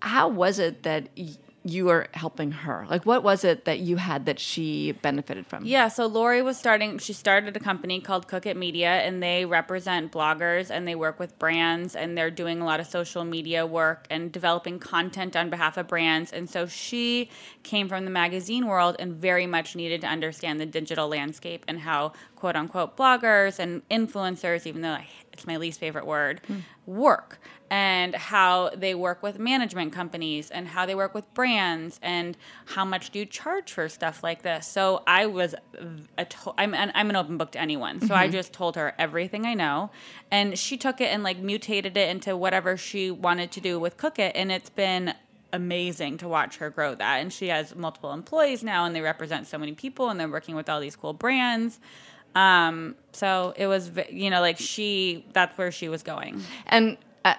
[0.00, 2.86] how was it that y- you were helping her?
[2.90, 5.64] Like, what was it that you had that she benefited from?
[5.64, 9.46] Yeah, so Lori was starting, she started a company called Cook It Media, and they
[9.46, 13.64] represent bloggers and they work with brands, and they're doing a lot of social media
[13.64, 16.32] work and developing content on behalf of brands.
[16.32, 17.30] And so she
[17.62, 21.80] came from the magazine world and very much needed to understand the digital landscape and
[21.80, 24.98] how quote unquote bloggers and influencers, even though
[25.32, 26.58] it's my least favorite word, hmm.
[26.84, 27.38] work
[27.74, 32.84] and how they work with management companies and how they work with brands and how
[32.84, 34.64] much do you charge for stuff like this.
[34.64, 35.56] So I was
[36.16, 38.00] a to- I'm an, I'm an open book to anyone.
[38.00, 39.90] So I just told her everything I know.
[40.30, 43.96] And she took it and like mutated it into whatever she wanted to do with
[43.96, 44.36] Cook It.
[44.36, 45.12] And it's been
[45.52, 47.16] amazing to watch her grow that.
[47.16, 50.54] And she has multiple employees now and they represent so many people and they're working
[50.54, 51.80] with all these cool brands.
[52.36, 56.40] Um so it was you know like she that's where she was going.
[56.68, 56.98] And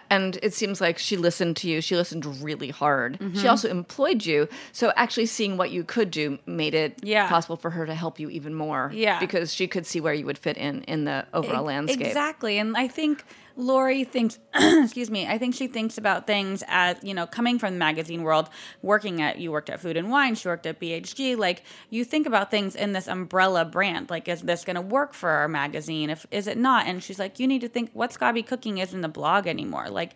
[0.09, 1.79] and it seems like she listened to you.
[1.81, 3.19] She listened really hard.
[3.19, 3.39] Mm-hmm.
[3.39, 4.47] She also employed you.
[4.71, 7.29] So actually seeing what you could do made it Yeah.
[7.29, 8.91] possible for her to help you even more.
[8.93, 9.19] Yeah.
[9.19, 12.01] Because she could see where you would fit in in the overall landscape.
[12.05, 12.57] Exactly.
[12.57, 13.23] And I think
[13.57, 17.73] Lori thinks, excuse me, I think she thinks about things as, you know, coming from
[17.73, 18.49] the magazine world,
[18.81, 21.37] working at, you worked at Food and Wine, she worked at BHG.
[21.37, 24.09] Like, you think about things in this umbrella brand.
[24.09, 26.09] Like, is this going to work for our magazine?
[26.09, 26.87] If Is it not?
[26.87, 29.89] And she's like, you need to think, what's Gaby Cooking isn't the blog anymore.
[29.89, 30.13] Like,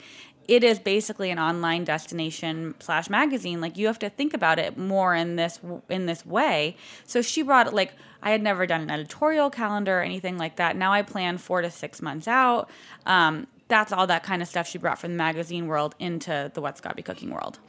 [0.49, 4.75] it is basically an online destination slash magazine like you have to think about it
[4.75, 5.59] more in this
[5.89, 6.75] in this way
[7.05, 7.93] so she brought like
[8.24, 11.61] i had never done an editorial calendar or anything like that now i plan four
[11.61, 12.70] to six months out
[13.05, 16.61] um, that's all that kind of stuff she brought from the magazine world into the
[16.61, 17.59] what's Gaby cooking world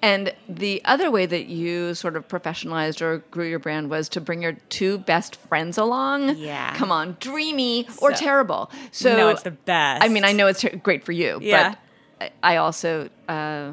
[0.00, 4.20] And the other way that you sort of professionalized or grew your brand was to
[4.20, 6.36] bring your two best friends along.
[6.36, 6.72] Yeah.
[6.76, 8.70] Come on, dreamy or So- terrible.
[8.92, 10.04] So No, it's the best.
[10.04, 11.74] I mean, I know it's great for you, Yeah.
[12.20, 13.72] but I I also, uh,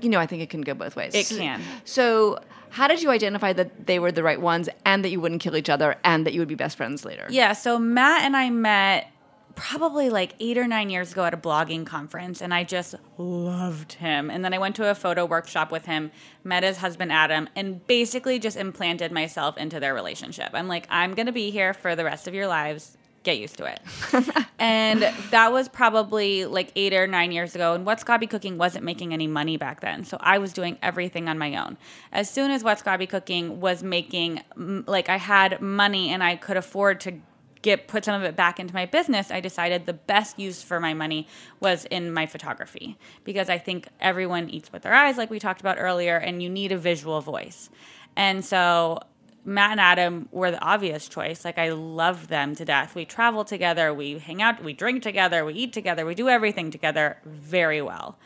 [0.00, 1.12] you know, I think it can go both ways.
[1.16, 1.60] It can.
[1.84, 2.38] So.
[2.74, 5.56] How did you identify that they were the right ones and that you wouldn't kill
[5.56, 7.24] each other and that you would be best friends later?
[7.30, 9.12] Yeah, so Matt and I met
[9.54, 13.92] probably like eight or nine years ago at a blogging conference, and I just loved
[13.92, 14.28] him.
[14.28, 16.10] And then I went to a photo workshop with him,
[16.42, 20.50] met his husband Adam, and basically just implanted myself into their relationship.
[20.52, 22.96] I'm like, I'm gonna be here for the rest of your lives.
[23.24, 23.80] Get used to it.
[24.58, 27.72] and that was probably like eight or nine years ago.
[27.72, 30.04] And What's Gaby Cooking wasn't making any money back then.
[30.04, 31.78] So I was doing everything on my own.
[32.12, 36.58] As soon as What's Gaby Cooking was making, like, I had money and I could
[36.58, 37.18] afford to
[37.62, 40.78] get put some of it back into my business, I decided the best use for
[40.78, 41.26] my money
[41.60, 45.62] was in my photography because I think everyone eats with their eyes, like we talked
[45.62, 47.70] about earlier, and you need a visual voice.
[48.16, 49.00] And so
[49.44, 51.44] Matt and Adam were the obvious choice.
[51.44, 52.94] Like I love them to death.
[52.94, 56.70] We travel together, we hang out, we drink together, we eat together, we do everything
[56.70, 58.18] together very well.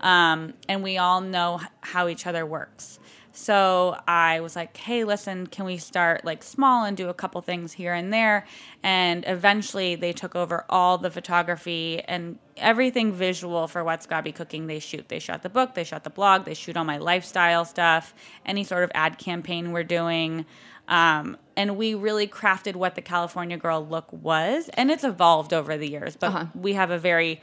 [0.00, 2.98] Um, and we all know how each other works.
[3.36, 7.40] So I was like, hey, listen, can we start like small and do a couple
[7.42, 8.46] things here and there?
[8.82, 14.68] And eventually they took over all the photography and everything visual for What's Gaby Cooking.
[14.68, 15.10] They shoot.
[15.10, 18.14] They shot the book, they shot the blog, they shoot all my lifestyle stuff,
[18.46, 20.46] any sort of ad campaign we're doing.
[20.88, 24.70] Um, and we really crafted what the California Girl look was.
[24.74, 27.42] And it's evolved over the years, but we have a very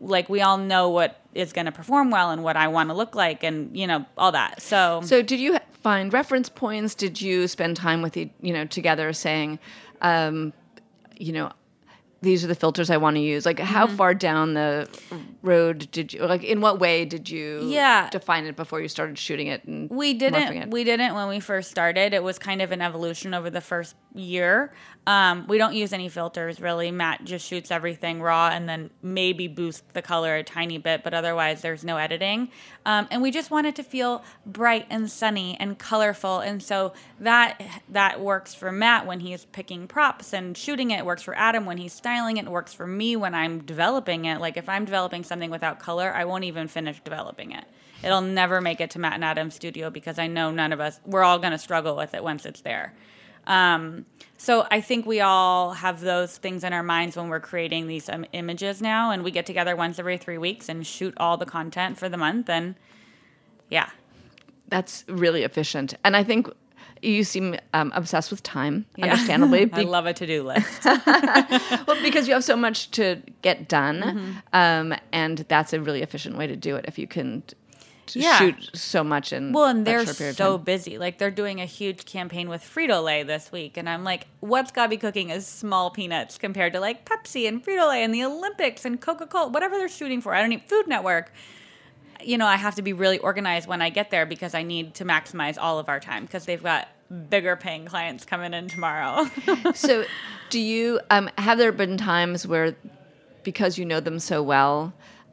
[0.00, 2.94] like we all know what is going to perform well and what I want to
[2.94, 4.60] look like and you know all that.
[4.62, 6.94] So So did you find reference points?
[6.94, 9.58] Did you spend time with e- you know together saying,
[10.00, 10.52] um,
[11.18, 11.52] you know,
[12.20, 13.44] these are the filters I want to use?
[13.46, 13.96] Like, how Mm-hmm.
[13.96, 14.88] far down the
[15.42, 16.44] road did you like?
[16.44, 18.08] In what way did you Yeah.
[18.10, 19.64] define it before you started shooting it?
[19.64, 20.70] And we didn't it?
[20.70, 22.12] we didn't when we first started.
[22.14, 24.72] It was kind of an evolution over the first year.
[25.04, 26.92] Um, we don't use any filters really.
[26.92, 31.12] Matt just shoots everything raw and then maybe boost the color a tiny bit, but
[31.12, 32.50] otherwise there's no editing.
[32.86, 36.92] Um, and we just want it to feel bright and sunny and colorful, and so
[37.18, 41.00] that that works for Matt when he's picking props and shooting it.
[41.00, 42.44] It works for Adam when he's styling it.
[42.44, 44.40] It works for me when I'm developing it.
[44.40, 47.64] Like if I'm developing something without color, I won't even finish developing it.
[48.04, 50.98] It'll never make it to Matt and Adam's studio because I know none of us,
[51.06, 52.94] we're all going to struggle with it once it's there.
[53.46, 54.06] Um,
[54.42, 58.08] so I think we all have those things in our minds when we're creating these
[58.08, 61.46] um, images now, and we get together once every three weeks and shoot all the
[61.46, 62.50] content for the month.
[62.50, 62.74] And
[63.70, 63.88] yeah,
[64.68, 66.48] That's really efficient, and I think
[67.02, 68.86] you seem um, obsessed with time.
[68.96, 69.04] Yeah.
[69.12, 70.84] Understandably, I love a to do list.
[70.84, 74.32] well, because you have so much to get done, Mm-hmm.
[74.92, 76.84] um, and that's a really efficient way to do it.
[76.88, 77.42] If you can
[78.16, 78.38] Yeah.
[78.38, 80.98] shoot so much in Well, and they're short period of so busy.
[80.98, 84.70] Like they're doing a huge campaign with Frito Lay this week, and I'm like, what's
[84.70, 88.84] Gaby cooking is small peanuts compared to like Pepsi and Frito Lay and the Olympics
[88.84, 90.34] and Coca Cola, whatever they're shooting for.
[90.34, 91.32] I don't need Food Network.
[92.22, 94.94] You know, I have to be really organized when I get there because I need
[94.94, 96.88] to maximize all of our time because they've got
[97.28, 99.28] bigger paying clients coming in tomorrow.
[99.74, 100.04] so,
[100.50, 102.74] do you um, have there been times where,
[103.42, 104.92] because you know them so well,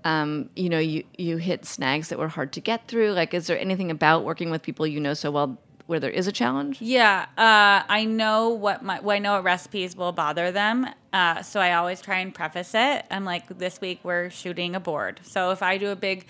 [0.09, 3.11] um, you know you you hit snags that were hard to get through?
[3.11, 6.27] Like, is there anything about working with people you know so well where there is
[6.27, 6.81] a challenge?
[6.81, 11.43] Yeah, uh, I know what my well, I know what recipes will bother them, uh,
[11.43, 13.05] so I always try and preface it.
[13.11, 16.25] I'm like, this week we're shooting a board, so if I do a big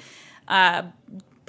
[0.49, 0.83] uh,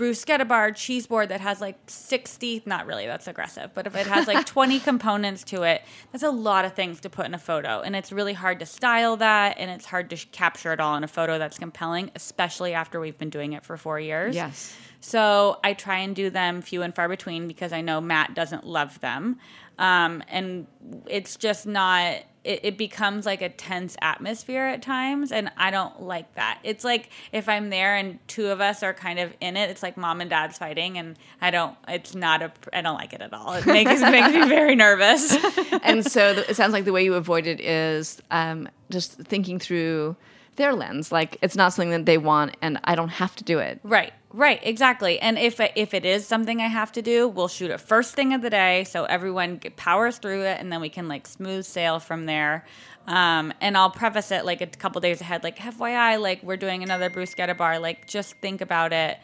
[0.01, 4.07] bruschetta bar cheese board that has like 60 not really that's aggressive but if it
[4.07, 7.39] has like 20 components to it that's a lot of things to put in a
[7.39, 10.81] photo and it's really hard to style that and it's hard to sh- capture it
[10.81, 14.35] all in a photo that's compelling especially after we've been doing it for four years
[14.35, 14.75] Yes.
[15.01, 18.67] so I try and do them few and far between because I know Matt doesn't
[18.67, 19.39] love them.
[19.79, 20.67] Um, and
[21.07, 26.03] it's just not it, it becomes like a tense atmosphere at times and i don't
[26.03, 26.59] like that.
[26.63, 29.83] It's like if i'm there and two of us are kind of in it it's
[29.83, 33.21] like mom and dad's fighting and i don't it's not a i don't like it
[33.21, 33.55] at all.
[33.55, 35.37] It makes, makes me very nervous.
[35.83, 39.59] And so the, it sounds like the way you avoid it is um, just thinking
[39.59, 40.17] through
[40.61, 43.59] their lens like it's not something that they want and i don't have to do
[43.59, 45.19] it Right, right, exactly.
[45.19, 48.35] And if if it is something I have to do, we'll shoot it first thing
[48.35, 51.99] of the day, so everyone powers through it, and then we can like smooth sail
[51.99, 52.65] from there.
[53.07, 56.83] Um, and I'll preface it like a couple days ahead, like FYI, like we're doing
[56.83, 57.79] another bruschetta bar.
[57.79, 59.19] Like just think about it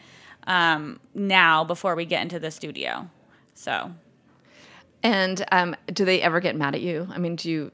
[0.45, 3.09] um, now before we get into the studio.
[3.53, 3.91] So
[5.03, 7.71] and um, do they ever get mad at you i mean do you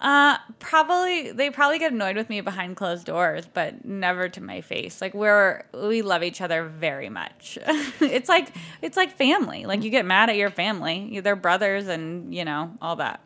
[0.00, 4.60] Uh, probably they probably get annoyed with me behind closed doors, but never to my
[4.60, 5.00] face.
[5.00, 7.58] Like we're we love each other very much.
[8.00, 9.66] it's like it's like family.
[9.66, 13.20] Like you get mad at your family, they're brothers, and you know all that.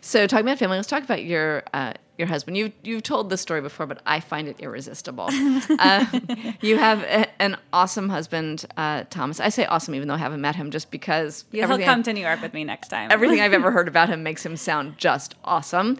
[0.00, 2.56] So talking about family, let's talk about your uh, your husband.
[2.56, 5.28] You've you've told this story before, but I find it irresistible.
[5.78, 6.06] uh,
[6.60, 9.40] you have a, an awesome husband, uh, Thomas.
[9.40, 12.12] I say awesome, even though I haven't met him, just because He'll come I- to
[12.12, 13.10] New York with me next time.
[13.10, 15.98] everything I've ever heard about him makes him sound just awesome.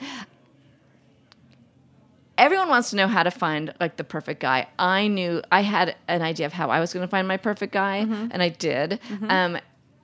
[2.38, 4.66] Everyone wants to know how to find like the perfect guy.
[4.78, 7.72] I knew I had an idea of how I was going to find my perfect
[7.72, 8.28] guy, Mm-hmm.
[8.30, 9.01] and I did.
[9.28, 9.57] Um,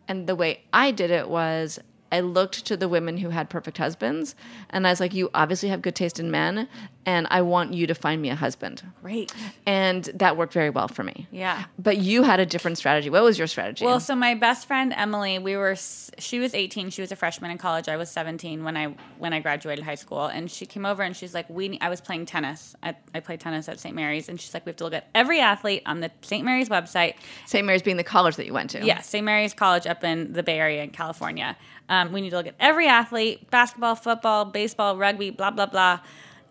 [0.08, 1.78] and the way I did it was
[2.12, 4.34] I looked to the women who had perfect husbands,
[4.70, 6.68] and I was like, "You obviously have good taste in men,
[7.06, 9.32] and I want you to find me a husband." Great.
[9.66, 11.26] And that worked very well for me.
[11.30, 11.64] Yeah.
[11.78, 13.10] But you had a different strategy.
[13.10, 13.84] What was your strategy?
[13.84, 15.74] Well, so my best friend Emily, we were
[16.18, 17.88] she was 18, she was a freshman in college.
[17.88, 21.16] I was 17 when I when I graduated high school, and she came over and
[21.16, 22.76] she's like, "We I was playing tennis.
[22.82, 23.94] I, I played tennis at St.
[23.96, 26.44] Mary's, and she's like, "We have to look at every athlete on the St.
[26.44, 27.14] Mary's website."
[27.46, 27.64] St.
[27.64, 28.84] Mary's being the college that you went to.
[28.84, 29.24] Yeah, St.
[29.24, 31.56] Mary's College up in the Bay Area in California.
[31.92, 36.00] Um, we need to look at every athlete, basketball, football, baseball, rugby, blah blah blah.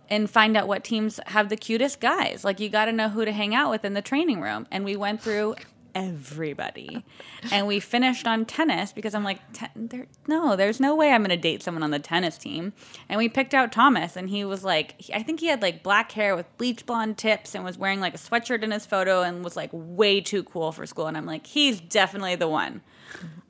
[0.08, 2.44] And find out what teams have the cutest guys.
[2.44, 4.68] Like you got to know who to hang out with in the training room.
[4.70, 5.56] And we went through
[5.96, 7.04] everybody.
[7.52, 9.39] and we finished on tennis because I'm like,
[9.76, 12.74] there, no, there's no way I'm going to date someone on the tennis team.
[13.10, 15.82] And we picked out Thomas, and he was like, he- I think he had like
[15.84, 19.22] black hair with bleach blonde tips and was wearing like a sweatshirt in his photo
[19.22, 21.08] and was like way too cool for school.
[21.08, 22.82] And I'm like, he's definitely the one.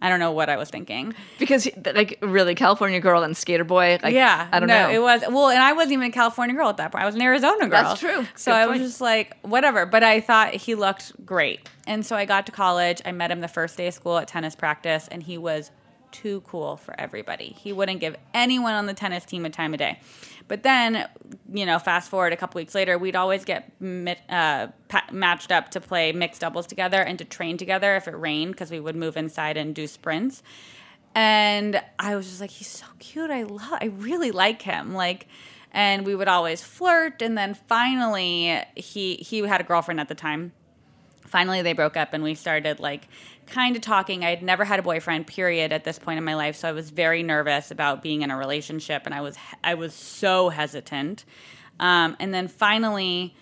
[0.01, 1.13] I don't know what I was thinking.
[1.37, 3.99] because like really California girl and skater boy.
[4.01, 4.93] Like, yeah, I don't no, know.
[4.93, 7.03] It was well, and I wasn't even a California girl at that point.
[7.03, 7.83] I was an Arizona girl.
[7.83, 8.25] That's true.
[8.35, 8.81] So Good I point.
[8.81, 9.85] was just like, whatever.
[9.85, 13.01] But I thought he looked great, and so I got to college.
[13.05, 15.71] I met him the first day of school at tennis practice, and he was
[16.11, 17.55] too cool for everybody.
[17.57, 19.99] He wouldn't give anyone on the tennis team a time of day.
[20.47, 21.07] But then,
[21.51, 25.51] you know, fast forward a couple weeks later, we'd always get mi- uh, pa- matched
[25.51, 28.79] up to play mixed doubles together and to train together if it rained because we
[28.79, 30.43] would move inside and do sprints.
[31.13, 33.31] And I was just like, he's so cute.
[33.31, 34.93] I love, I really like him.
[34.93, 35.27] Like,
[35.71, 37.21] and we would always flirt.
[37.21, 40.51] And then finally, he he had a girlfriend at the time.
[41.25, 43.07] Finally, they broke up, and we started like
[43.47, 44.23] kind of talking.
[44.23, 46.71] I had never had a boyfriend, period, at this point in my life, so I
[46.71, 51.25] was very nervous about being in a relationship, and I was I was so hesitant.
[51.79, 53.35] Um, and then finally,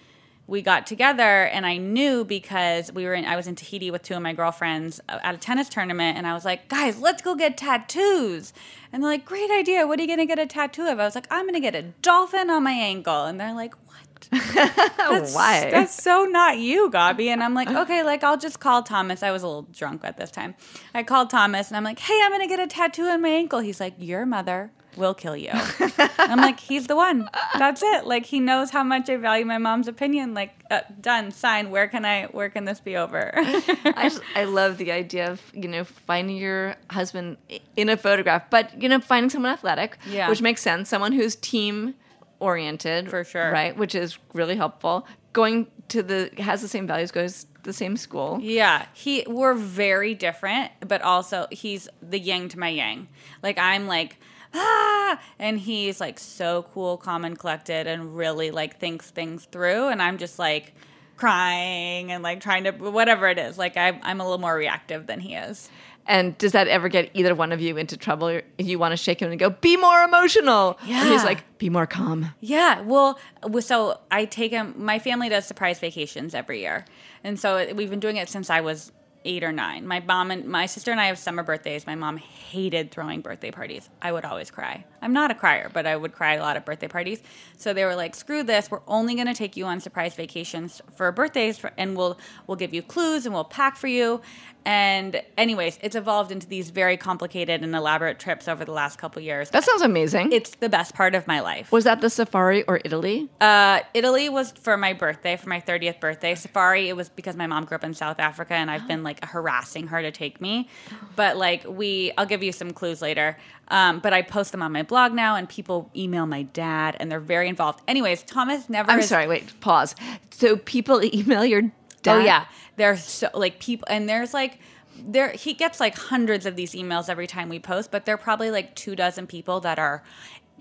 [0.50, 4.02] we got together and I knew because we were in I was in Tahiti with
[4.02, 7.36] two of my girlfriends at a tennis tournament and I was like, "Guys, let's go
[7.36, 8.52] get tattoos."
[8.92, 9.86] And they're like, "Great idea.
[9.86, 11.84] What are you to get a tattoo of?" I was like, "I'm to get a
[12.02, 13.76] dolphin on my ankle." And they're like,
[14.32, 15.70] That's, Why?
[15.72, 17.30] That's so not you, Gaby.
[17.30, 19.24] And I'm like, okay, like I'll just call Thomas.
[19.24, 20.56] I was a little drunk at this time.
[20.94, 23.60] I called Thomas and I'm like, hey, I'm gonna get a tattoo on my ankle.
[23.60, 25.52] He's like, your mother will kill you.
[26.18, 27.30] I'm like, he's the one.
[27.58, 28.06] That's it.
[28.06, 30.34] Like he knows how much I value my mom's opinion.
[30.34, 31.70] Like, uh, done, sign.
[31.72, 32.26] Where can I?
[32.26, 33.32] Where can this be over?
[33.36, 37.38] I I love the idea of you know finding your husband
[37.76, 40.30] in a photograph, but you know finding someone athletic, Yeah.
[40.30, 40.90] which makes sense.
[40.90, 41.96] Someone who's team
[42.40, 43.52] oriented, For sure.
[43.52, 43.76] right?
[43.78, 45.08] Which is really helpful.
[45.34, 48.40] Going to the has the same values, goes the same school.
[48.42, 53.08] Yeah, he we're very different, but also he's the yang to my yang.
[53.44, 54.18] Like I'm like
[54.54, 59.90] ah, and he's like so cool, calm and collected, and really like thinks things through,
[59.90, 60.74] and I'm just like
[61.18, 63.58] crying and like trying to whatever it is.
[63.58, 65.70] Like I, I'm a little more reactive than he is.
[66.08, 68.42] And does that ever get either one of you into trouble?
[68.58, 71.86] You want to shake him and go, "Be more emotional." And he's like, "Be more
[71.86, 73.20] calm." Yeah, well,
[73.60, 74.74] so I take him.
[74.78, 76.86] My family does surprise vacations every year,
[77.24, 78.92] and so uh, we've been doing it since I was
[79.26, 79.86] eight or nine.
[79.86, 81.86] My mom and my sister and I have summer birthdays.
[81.86, 83.90] My mom hated throwing birthday parties.
[84.02, 84.86] I would always cry.
[85.02, 87.22] I'm not a crier, but I would cry a lot at birthday parties.
[87.58, 88.70] So they were like, "Screw this!
[88.72, 92.58] We're only going to take you on surprise vacations for birthdays, for, and we'll we'll
[92.58, 94.22] give you clues and we'll pack for you."
[94.66, 99.22] And anyways, it's evolved into these very complicated and elaborate trips over the last couple
[99.22, 99.50] years.
[99.50, 100.32] That sounds amazing.
[100.32, 101.72] It's the best part of my life.
[101.72, 103.30] was that the safari or Italy?
[103.40, 106.36] Uh, Italy was for my birthday, for my 30th birthday.
[106.36, 109.24] Safari, it was because my mom grew up in South Africa and I've been like
[109.26, 110.70] harassing her to take me.
[111.16, 113.38] But like, we, I'll give you some clues later.
[113.70, 117.10] Um, but I post them on my blog now and people email my dad and
[117.10, 117.82] they're very involved.
[117.88, 118.92] Anyways, Thomas never.
[118.92, 119.28] I'm has- sorry.
[119.28, 119.58] Wait.
[119.62, 119.96] Pause.
[120.32, 121.72] So people email your dad.
[122.08, 124.60] Oh yeah, there's so like people, and there's like
[125.02, 128.18] there he gets like hundreds of these emails every time we post, but there are
[128.18, 130.04] probably like two dozen people that are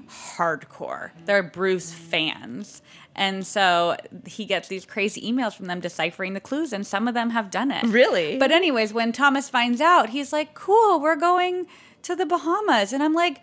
[0.09, 1.11] hardcore.
[1.25, 2.83] They're Bruce fans.
[3.15, 7.15] And so he gets these crazy emails from them deciphering the clues, and some of
[7.15, 7.83] them have done it.
[7.85, 8.39] Really?
[8.39, 11.67] But, anyways, when Thomas finds out, he's like, cool, we're going
[12.03, 12.93] to the Bahamas.
[12.93, 13.41] And I'm like,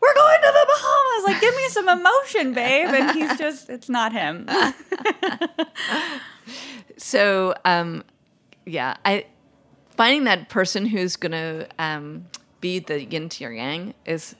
[0.00, 1.24] we're going to the Bahamas.
[1.24, 2.88] Like, give me some emotion, babe.
[2.88, 4.48] And he's just, it's not him.
[6.98, 8.02] So, um,
[8.66, 9.26] yeah, I
[9.96, 12.26] finding that person who's gonna um,
[12.60, 14.34] be the yin to your yang is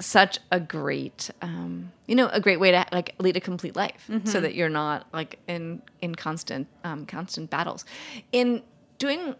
[0.00, 4.10] such a great, um, you know, a great way to like lead a complete life,
[4.24, 7.84] so that you're not like in in constant um, constant battles.
[8.32, 8.62] In
[8.98, 9.34] doing,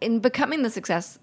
[0.00, 1.18] in becoming the success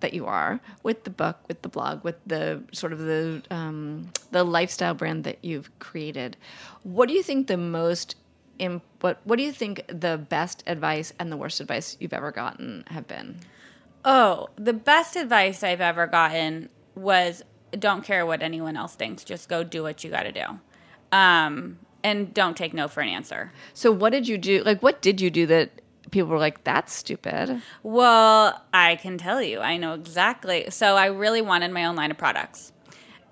[0.00, 4.10] that you are with the book, with the blog, with the sort of the um,
[4.30, 6.36] the lifestyle brand that you've created.
[6.82, 8.16] What do you think the most
[8.58, 12.32] im- what What do you think the best advice and the worst advice you've ever
[12.32, 13.40] gotten have been?
[14.04, 17.42] Oh, the best advice I've ever gotten was
[17.78, 19.24] don't care what anyone else thinks.
[19.24, 20.58] Just go do what you got to do.
[21.12, 23.52] Um, and don't take no for an answer.
[23.74, 24.62] So, what did you do?
[24.62, 25.70] Like, what did you do that
[26.10, 27.62] people were like, "That's stupid"?
[27.82, 30.70] Well, I can tell you, I know exactly.
[30.70, 32.72] So I really wanted my own line of products.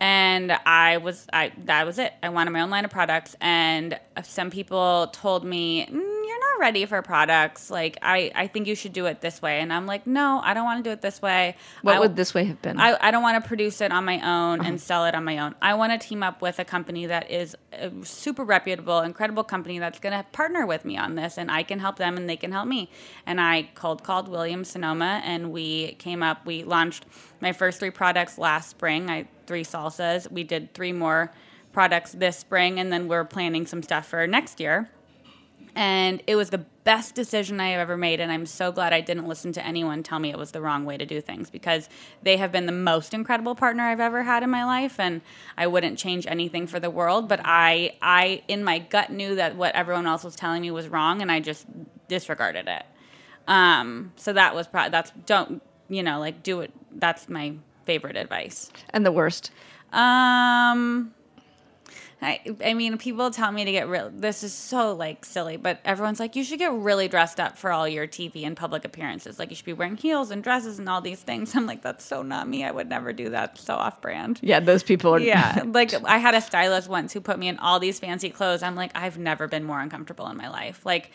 [0.01, 2.13] And I was I that was it.
[2.23, 6.61] I wanted my own line of products and some people told me, mm, "You're not
[6.61, 7.71] ready for products.
[7.71, 10.53] Like I I think you should do it this way." And I'm like, "No, I
[10.55, 12.79] don't want to do it this way." What I- would this way have been?
[12.79, 15.39] I, I don't want to produce it on my own and sell it on my
[15.39, 15.55] own.
[15.63, 19.79] I want to team up with a company that is a super reputable, incredible company
[19.79, 22.37] that's going to partner with me on this, and I can help them and they
[22.37, 22.91] can help me.
[23.27, 26.45] And I cold called Williams Sonoma, and we came up.
[26.47, 27.07] We launched
[27.41, 29.11] my first three products last spring.
[29.11, 30.31] I three salsas.
[30.31, 31.33] We did three more
[31.73, 34.91] products this spring, and then we're planning some stuff for next year
[35.77, 38.19] and it was the best decision I have ever made.
[38.19, 40.87] And I'm so glad I didn't listen to anyone tell me it was the wrong
[40.87, 41.91] way to do things because
[42.23, 45.21] they have been the most incredible partner I've ever had in my life, and
[45.57, 47.29] I wouldn't change anything for the world.
[47.29, 50.89] But I, I in my gut knew that what everyone else was telling me was
[50.89, 51.67] wrong, and I just
[52.09, 52.85] disregarded it.
[53.47, 56.73] Um, so that was pro- that's don't you know like do it.
[56.93, 58.71] That's my favorite advice.
[58.91, 59.51] and the worst.
[59.93, 61.15] Um,
[62.23, 64.11] I, I mean, people tell me to get real.
[64.11, 67.71] This is so like silly, but everyone's like, you should get really dressed up for
[67.71, 69.39] all your TV and public appearances.
[69.39, 71.55] Like, you should be wearing heels and dresses and all these things.
[71.57, 72.65] I'm like, that's so not me.
[72.65, 73.59] I would never do that.
[73.59, 74.41] So off brand.
[74.43, 75.21] Yeah, those people are.
[75.21, 78.63] Yeah, like I had a stylist once who put me in all these fancy clothes.
[78.63, 80.87] I'm like, I've never been more uncomfortable in my life.
[80.87, 81.11] Like,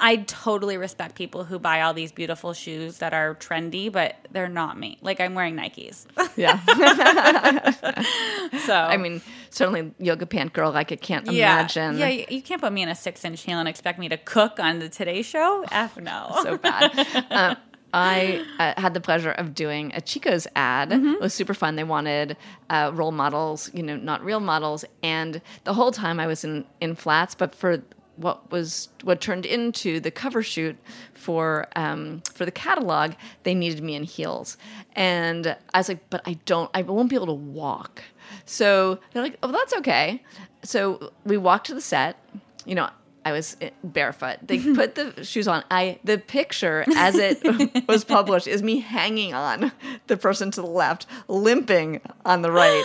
[0.00, 4.48] I totally respect people who buy all these beautiful shoes that are trendy, but they're
[4.48, 4.98] not me.
[5.02, 6.06] Like, I'm wearing Nikes.
[6.36, 6.58] yeah.
[8.64, 9.20] so I mean,
[9.50, 10.72] certainly yoga pant girl.
[10.72, 11.98] Like, I can't yeah, imagine.
[11.98, 14.58] Yeah, you, can't put me in a six inch heel and expect me to cook
[14.58, 15.64] on the Today Show.
[15.70, 16.38] F no.
[16.42, 17.26] so bad.
[17.30, 17.54] Uh,
[17.92, 20.90] I uh, had the pleasure of doing a Chico's ad.
[20.90, 21.14] Mm-hmm.
[21.14, 21.76] It was super fun.
[21.76, 22.36] They wanted
[22.68, 24.84] uh, role models, you know, not real models.
[25.02, 27.82] And the whole time I was in, in flats, but for
[28.16, 30.76] what was what turned into the cover shoot
[31.14, 33.12] for um, for the catalog,
[33.44, 34.56] they needed me in heels.
[34.94, 38.02] And I was like, but I don't, I won't be able to walk.
[38.44, 40.22] So they're like, oh, that's okay.
[40.62, 42.16] So we walked to the set.
[42.66, 42.88] You know,
[43.24, 44.38] I was eh, barefoot.
[44.42, 45.64] They put the shoes on.
[45.70, 47.38] I the picture as it
[47.88, 49.72] was published is me hanging on
[50.06, 52.84] the person to the left, limping on the right,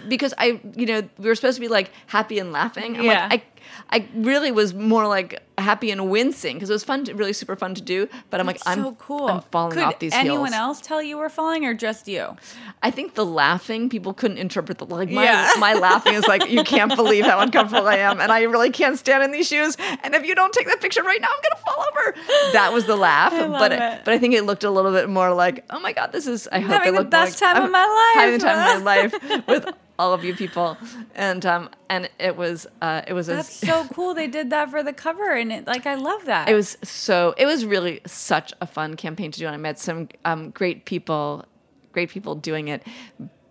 [0.08, 2.96] because I, you know, we were supposed to be like happy and laughing.
[2.96, 3.28] I'm Yeah.
[3.30, 3.51] like, I,
[3.90, 7.54] I really was more like happy and wincing because it was fun, to, really super
[7.56, 8.08] fun to do.
[8.30, 9.28] But I'm like, I'm so cool.
[9.28, 10.48] I'm falling Could off these anyone heels.
[10.48, 12.36] Anyone else tell you were falling or just you?
[12.82, 15.50] I think the laughing people couldn't interpret the like my Yeah.
[15.58, 18.98] my laughing is like you can't believe how uncomfortable I am and I really can't
[18.98, 21.64] stand in these shoes and if you don't take that picture right now I'm gonna
[21.64, 22.52] fall over.
[22.54, 23.78] That was the laugh, I but it.
[24.04, 26.48] but I think it looked a little bit more like oh my god this is
[26.50, 27.84] I hope Having it the best like, time of my
[28.14, 28.22] life.
[28.22, 30.76] having the time of my life with all of you people
[31.14, 34.14] and um and it was uh it was a, That's so cool.
[34.14, 36.48] They did that for the cover, and it like I love that.
[36.48, 39.78] it was so it was really such a fun campaign to do and i met
[39.78, 41.44] some um, great people
[41.92, 42.82] great people doing it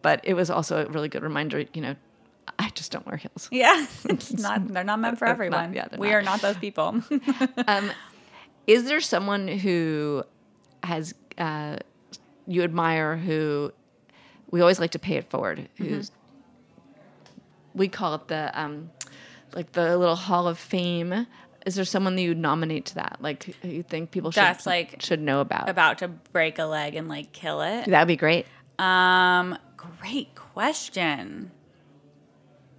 [0.01, 1.63] but it was also a really good reminder.
[1.75, 1.95] You know,
[2.57, 3.47] I just don't wear heels.
[3.51, 4.67] Yeah, it's not.
[4.67, 5.73] They're not meant for Not- everyone.
[5.73, 6.15] yeah, we not.
[6.15, 7.03] are not those people.
[7.67, 7.91] Um,
[8.65, 10.23] is there someone who
[10.83, 11.77] has uh,
[12.47, 13.71] you admire who
[14.49, 15.69] we always like to pay it forward?
[15.77, 16.11] Who's
[17.74, 18.91] we call it the um,
[19.53, 21.28] like the little Hall of Fame.
[21.65, 23.17] Is there someone that you nominate to that?
[23.22, 25.69] Like you think people should That's, like, should know about?
[25.69, 27.86] About to break a leg and like kill it.
[27.88, 28.47] That'd be great.
[28.80, 31.51] Um, great question.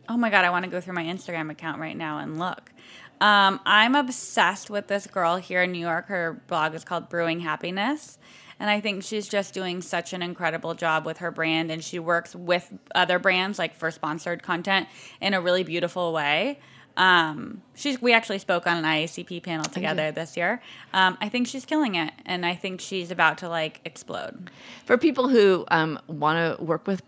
[0.09, 2.73] Oh my god, I want to go through my Instagram account right now and look.
[3.21, 6.09] Um, I'm obsessed with this girl here in New York.
[6.09, 8.19] Her blog is called Brewing Happiness.
[8.63, 11.73] And I think she's just doing such an incredible job with her brand.
[11.73, 14.87] And she works with other brands, like for sponsored content,
[15.21, 16.61] in a really beautiful way.
[16.97, 20.63] Um, she's we actually spoke on an IACP panel together this year.
[20.93, 24.49] Um, I think she's killing it, and I think she's about to like explode.
[24.85, 27.03] For people who um, want to work with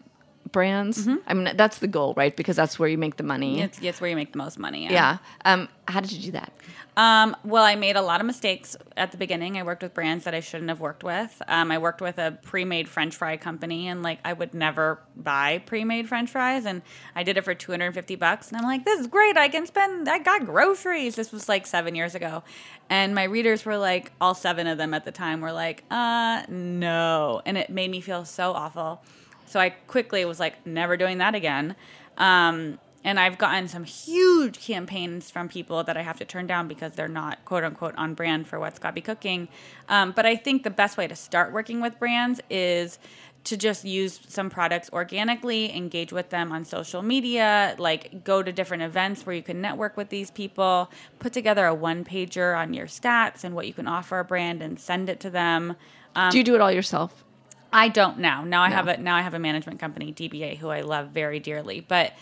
[0.50, 2.34] brands, I mean that's the goal, right?
[2.36, 3.60] Because that's where you make the money.
[3.60, 4.88] It's, it's where you make the most money.
[4.90, 5.18] yeah.
[5.44, 6.52] Um, how did you do that?
[6.96, 9.58] Um, well, I made a lot of mistakes at the beginning.
[9.58, 11.42] I worked with brands that I shouldn't have worked with.
[11.48, 15.58] Um, I worked with a pre-made French fry company, and like I would never buy
[15.66, 16.82] pre-made French fries, and
[17.16, 19.36] I did it for 250 bucks, and I'm like, this is great.
[19.36, 20.08] I can spend.
[20.08, 21.16] I got groceries.
[21.16, 22.44] This was like seven years ago,
[22.88, 26.44] and my readers were like, all seven of them at the time were like, uh,
[26.48, 29.02] no, and it made me feel so awful.
[29.46, 31.74] So I quickly was like, never doing that again.
[32.16, 36.66] Um, and I've gotten some huge campaigns from people that I have to turn down
[36.68, 39.48] because they're not quote unquote on brand for what's Gaby cooking.
[39.88, 42.98] Um, but I think the best way to start working with brands is
[43.44, 48.50] to just use some products organically, engage with them on social media, like go to
[48.50, 52.72] different events where you can network with these people, put together a one pager on
[52.72, 55.76] your stats and what you can offer a brand and send it to them.
[56.16, 57.22] Um, do you do it all yourself?
[57.70, 58.44] I don't now.
[58.44, 58.76] Now I No.
[58.76, 61.80] have a now I have a management company, DBA, who I love very dearly.
[61.86, 62.14] But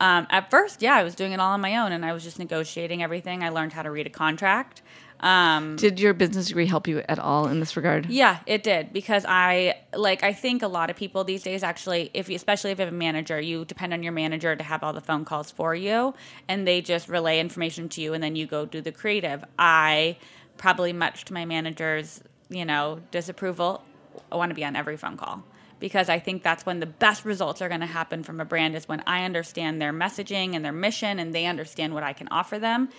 [0.00, 2.24] um, at first, yeah, I was doing it all on my own, and I was
[2.24, 3.44] just negotiating everything.
[3.44, 4.80] I learned how to read a contract.
[5.20, 8.06] Um, Did your business degree help you at all in this regard?
[8.06, 12.10] yeah, it did because I like I think a lot of people these days actually
[12.14, 14.82] if you especially if you have a manager, you depend on your manager to have
[14.82, 16.14] all the phone calls for you
[16.48, 19.44] and they just relay information to you and then you go do the creative.
[19.58, 20.16] I
[20.56, 23.84] probably much to my manager's, you know, disapproval,
[24.32, 25.44] I want to be on every phone call
[25.80, 28.76] because I think that's when the best results are going to happen from a brand
[28.76, 32.28] is when I understand their messaging and their mission and they understand what I can
[32.28, 32.90] offer them.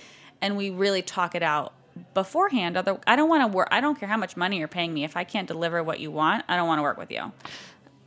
[0.42, 1.74] And we really talk it out
[2.14, 4.94] beforehand other I don't want to work I don't care how much money you're paying
[4.94, 7.34] me if I can't deliver what you want I don't want to work with you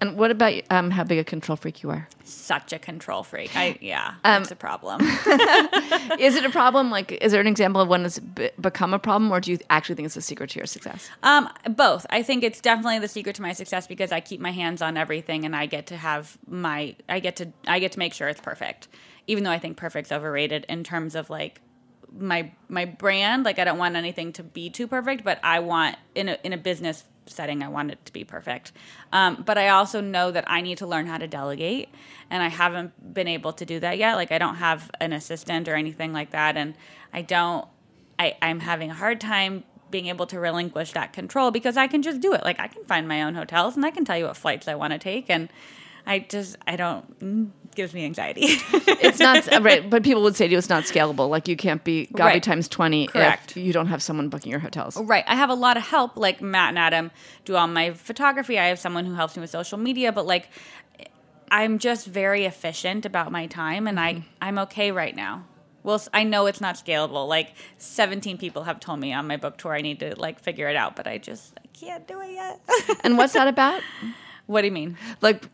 [0.05, 2.09] And what about um, how big a control freak you are?
[2.27, 5.03] such a control freak I yeah Um, that's a problem
[6.19, 6.91] is it a problem?
[6.91, 9.59] Like, is there an example of when it's be- become a problem, or do you
[9.69, 11.09] actually think it's the secret to your success?
[11.23, 12.07] Um, both.
[12.11, 14.97] I think it's definitely the secret to my success because I keep my hands on
[14.97, 18.29] everything and I get to have my I get to I get to make sure
[18.29, 18.89] it's perfect.
[19.27, 21.61] Even though I think perfect's overrated in terms of like
[22.17, 25.97] my my brand, like I don't want anything to be too perfect, but I want
[26.15, 28.73] in a in a business setting I want it to be perfect.
[29.13, 31.89] Um, but I also know that I need to learn how to delegate
[32.31, 34.15] and I haven't been able to do that yet.
[34.15, 36.75] Like I don't have an assistant or anything like that and
[37.13, 37.67] I don't
[38.19, 42.03] I, I'm having a hard time being able to relinquish that control because I can
[42.03, 42.43] just do it.
[42.43, 44.75] Like I can find my own hotels and I can tell you what flights I
[44.75, 45.49] want to take, and
[46.07, 48.47] I just I don't gives me anxiety.
[49.05, 51.29] It's not right, but people would say to you, it's not scalable.
[51.29, 52.43] Like you can't be Gaby Right.
[52.43, 53.51] times twenty Correct.
[53.53, 54.97] if you don't have someone booking your hotels.
[54.97, 55.25] Right.
[55.27, 57.11] I have a lot of help, like Matt and Adam
[57.45, 58.59] do all my photography.
[58.59, 60.49] I have someone who helps me with social media, but like
[61.51, 64.29] I'm just very efficient about my time and I mm-hmm.
[64.41, 65.45] I'm okay right now.
[65.83, 67.29] Well, I know it's not scalable.
[67.29, 70.69] Like 17 people have told me on my book tour I need to like figure
[70.69, 72.61] it out, but I just I can't do it yet.
[73.05, 73.83] And what's that about?
[74.47, 74.97] what do you mean?
[75.21, 75.45] Like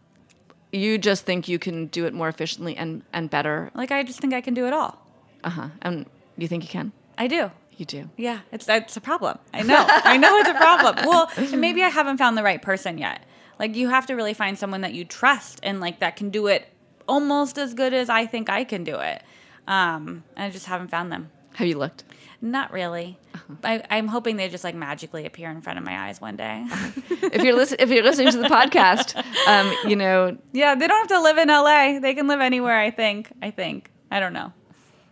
[0.73, 3.71] you just think you can do it more efficiently and and better.
[3.75, 5.05] Like I just think I can do it all.
[5.45, 5.69] Uh huh.
[5.83, 6.07] And
[6.37, 6.93] you think you can?
[7.19, 7.51] I do.
[7.77, 8.11] You do.
[8.17, 9.39] Yeah, it's it's a problem.
[9.55, 9.85] I know.
[9.89, 11.07] I know it's a problem.
[11.07, 13.25] Well, maybe I haven't found the right person yet.
[13.59, 16.47] Like you have to really find someone that you trust and like that can do
[16.47, 16.69] it
[17.09, 19.23] almost as good as I think I can do it.
[19.67, 21.31] Um, and I just haven't found them.
[21.55, 22.05] Have you looked?
[22.43, 23.19] Not really.
[23.63, 26.65] I, I'm hoping they just like magically appear in front of my eyes one day.
[27.11, 29.15] if you're listening, if you're listening to the podcast,
[29.47, 31.99] um, you know, yeah, they don't have to live in LA.
[32.01, 32.79] They can live anywhere.
[32.79, 33.31] I think.
[33.43, 33.91] I think.
[34.11, 34.53] I don't know.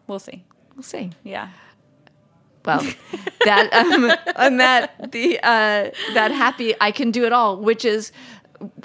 [0.07, 0.45] We'll see.
[0.75, 1.11] we'll see.
[1.23, 1.51] Yeah.
[2.65, 2.85] Well,
[3.45, 8.11] that um, on that the uh, that happy I can do it all, which is,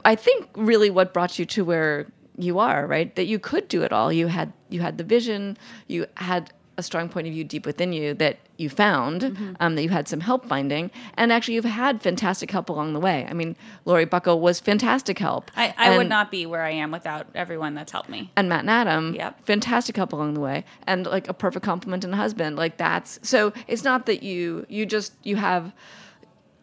[0.03, 2.85] I think, really what brought you to where you are.
[2.85, 4.11] Right, that you could do it all.
[4.11, 5.57] You had you had the vision.
[5.87, 9.53] You had a strong point of view deep within you that you found, Mm-hmm.
[9.59, 12.99] um, that you had some help finding, and actually you've had fantastic help along the
[12.99, 13.27] way.
[13.29, 13.55] I mean,
[13.85, 15.51] Lori Buckle was fantastic help.
[15.55, 18.31] I, I would not be where I am without everyone that's helped me.
[18.35, 19.45] and Matt and Adam, Yep.
[19.45, 22.55] fantastic help along the way, and like a perfect compliment and a husband.
[22.55, 23.53] Like that's so.
[23.67, 25.73] It's not that you you just you have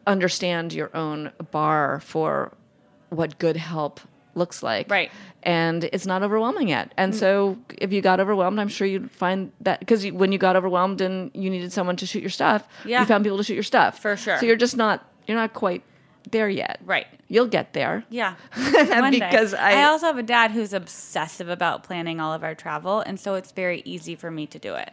[0.06, 2.52] understand your own bar for
[3.10, 4.00] what good help
[4.40, 5.10] looks like, Right.
[5.42, 6.92] And it's not overwhelming yet.
[6.96, 7.16] And mm.
[7.16, 11.00] so, if you got overwhelmed, I'm sure you'd find that because when you got overwhelmed
[11.00, 13.00] and you needed someone to shoot your stuff, Yeah.
[13.00, 14.38] you found people to shoot your stuff For sure.
[14.38, 15.82] So you're just not you're not quite
[16.30, 17.06] there yet, Right.
[17.28, 18.04] You'll get there.
[18.10, 18.34] Yeah.
[19.10, 23.00] Because I- I also have a dad who's obsessive about planning all of our travel,
[23.00, 24.92] and so it's very easy for me to do it.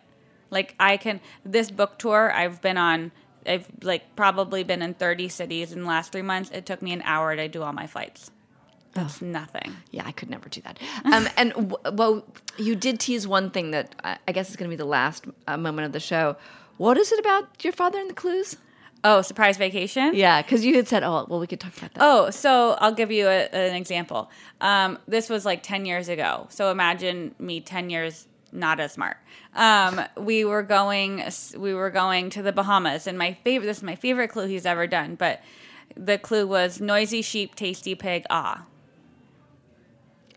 [0.50, 3.12] Like I can this book tour I've been on
[3.46, 6.52] I've like probably been in 30 cities in the last 3 months.
[6.52, 8.32] It took me an hour to do all my flights.
[8.98, 9.76] That's nothing.
[9.92, 10.80] Yeah, I could never do that.
[11.06, 12.26] Um, and w- well,
[12.58, 15.26] you did tease one thing that I, I guess is going to be the last
[15.48, 16.36] uh, moment of the show.
[16.78, 18.58] What is it about your father and the clues?
[19.04, 20.16] Oh, surprise vacation?
[20.16, 22.02] Yeah, because you had said, oh, well, we could talk about that.
[22.04, 24.30] Oh, so I'll give you a, an example.
[24.60, 26.48] Um, this was like 10 years ago.
[26.50, 29.18] So imagine me 10 years not as smart.
[29.56, 31.24] Um, we were going
[31.58, 34.66] we were going to the Bahamas and my favorite this is my favorite clue he's
[34.66, 35.42] ever done, but
[35.96, 38.66] the clue was noisy sheep, tasty pig, ah.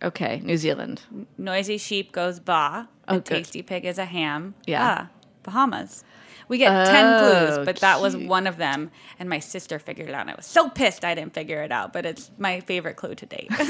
[0.03, 1.03] Okay, New Zealand.
[1.37, 2.89] Noisy sheep goes ba.
[3.09, 3.35] Oh, and good.
[3.37, 4.55] tasty pig is a ham.
[4.67, 5.07] Yeah.
[5.09, 5.09] Ah,
[5.43, 6.05] Bahamas.
[6.49, 8.91] We get 10 clues, Oh, but that was one of them.
[9.21, 10.23] And my sister figured it out.
[10.23, 13.15] And I was so pissed I didn't figure it out, but it's my favorite clue
[13.15, 13.49] to date.
[13.59, 13.69] but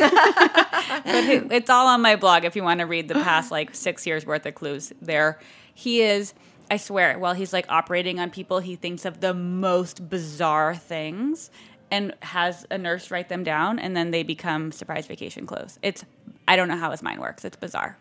[1.06, 4.06] it- it's all on my blog if you want to read the past like six
[4.06, 5.38] years worth of clues there.
[5.74, 6.32] He is,
[6.70, 11.50] I swear, while he's like operating on people, he thinks of the most bizarre things
[11.90, 15.78] and has a nurse write them down and then they become surprise vacation clothes.
[15.82, 16.04] It's,
[16.46, 17.44] I don't know how his mind works.
[17.44, 17.96] It's bizarre.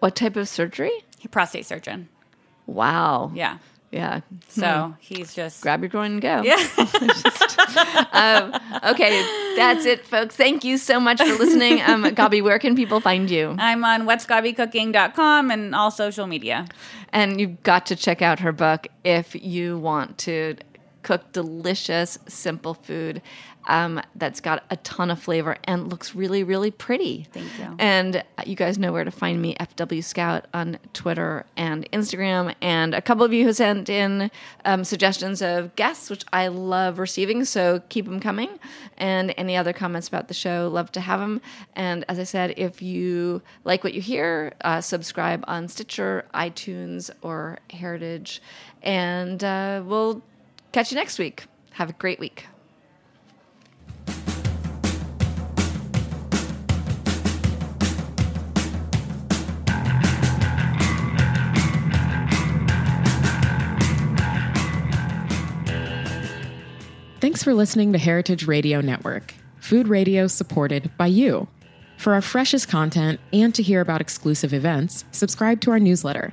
[0.00, 0.92] What type of surgery?
[1.18, 2.08] He prostate surgeon.
[2.66, 3.32] Wow.
[3.34, 3.58] Yeah.
[3.90, 4.20] Yeah.
[4.48, 6.42] So he's just Grab your groin and go.
[6.42, 6.56] Yeah.
[8.12, 10.36] um, okay, that's it, folks.
[10.36, 11.80] Thank you so much for listening.
[11.80, 13.56] Um, Gaby, where can people find you?
[13.58, 16.66] I'm on whatsgabycooking.com and all social media.
[17.14, 20.56] And you've got to check out her book if you want to
[21.02, 23.22] cook delicious, simple food
[23.68, 27.26] um, that's got a ton of flavor and looks really, really pretty.
[27.32, 27.76] Thank you.
[27.78, 32.54] And you guys know where to find me, FW Scout on Twitter and Instagram.
[32.62, 34.30] And a couple of you who sent in
[34.64, 37.44] um, suggestions of guests, which I love receiving.
[37.44, 38.58] So keep them coming.
[38.96, 41.42] And any other comments about the show, love to have them.
[41.76, 47.10] And as I said, if you like what you hear, uh, subscribe on Stitcher, iTunes,
[47.20, 48.40] or Heritage.
[48.82, 50.22] And uh, we'll
[50.72, 51.46] catch you next week.
[51.72, 52.46] Have a great week.
[67.20, 71.48] Thanks for listening to Heritage Radio Network, food radio supported by you.
[71.96, 76.32] For our freshest content and to hear about exclusive events, subscribe to our newsletter.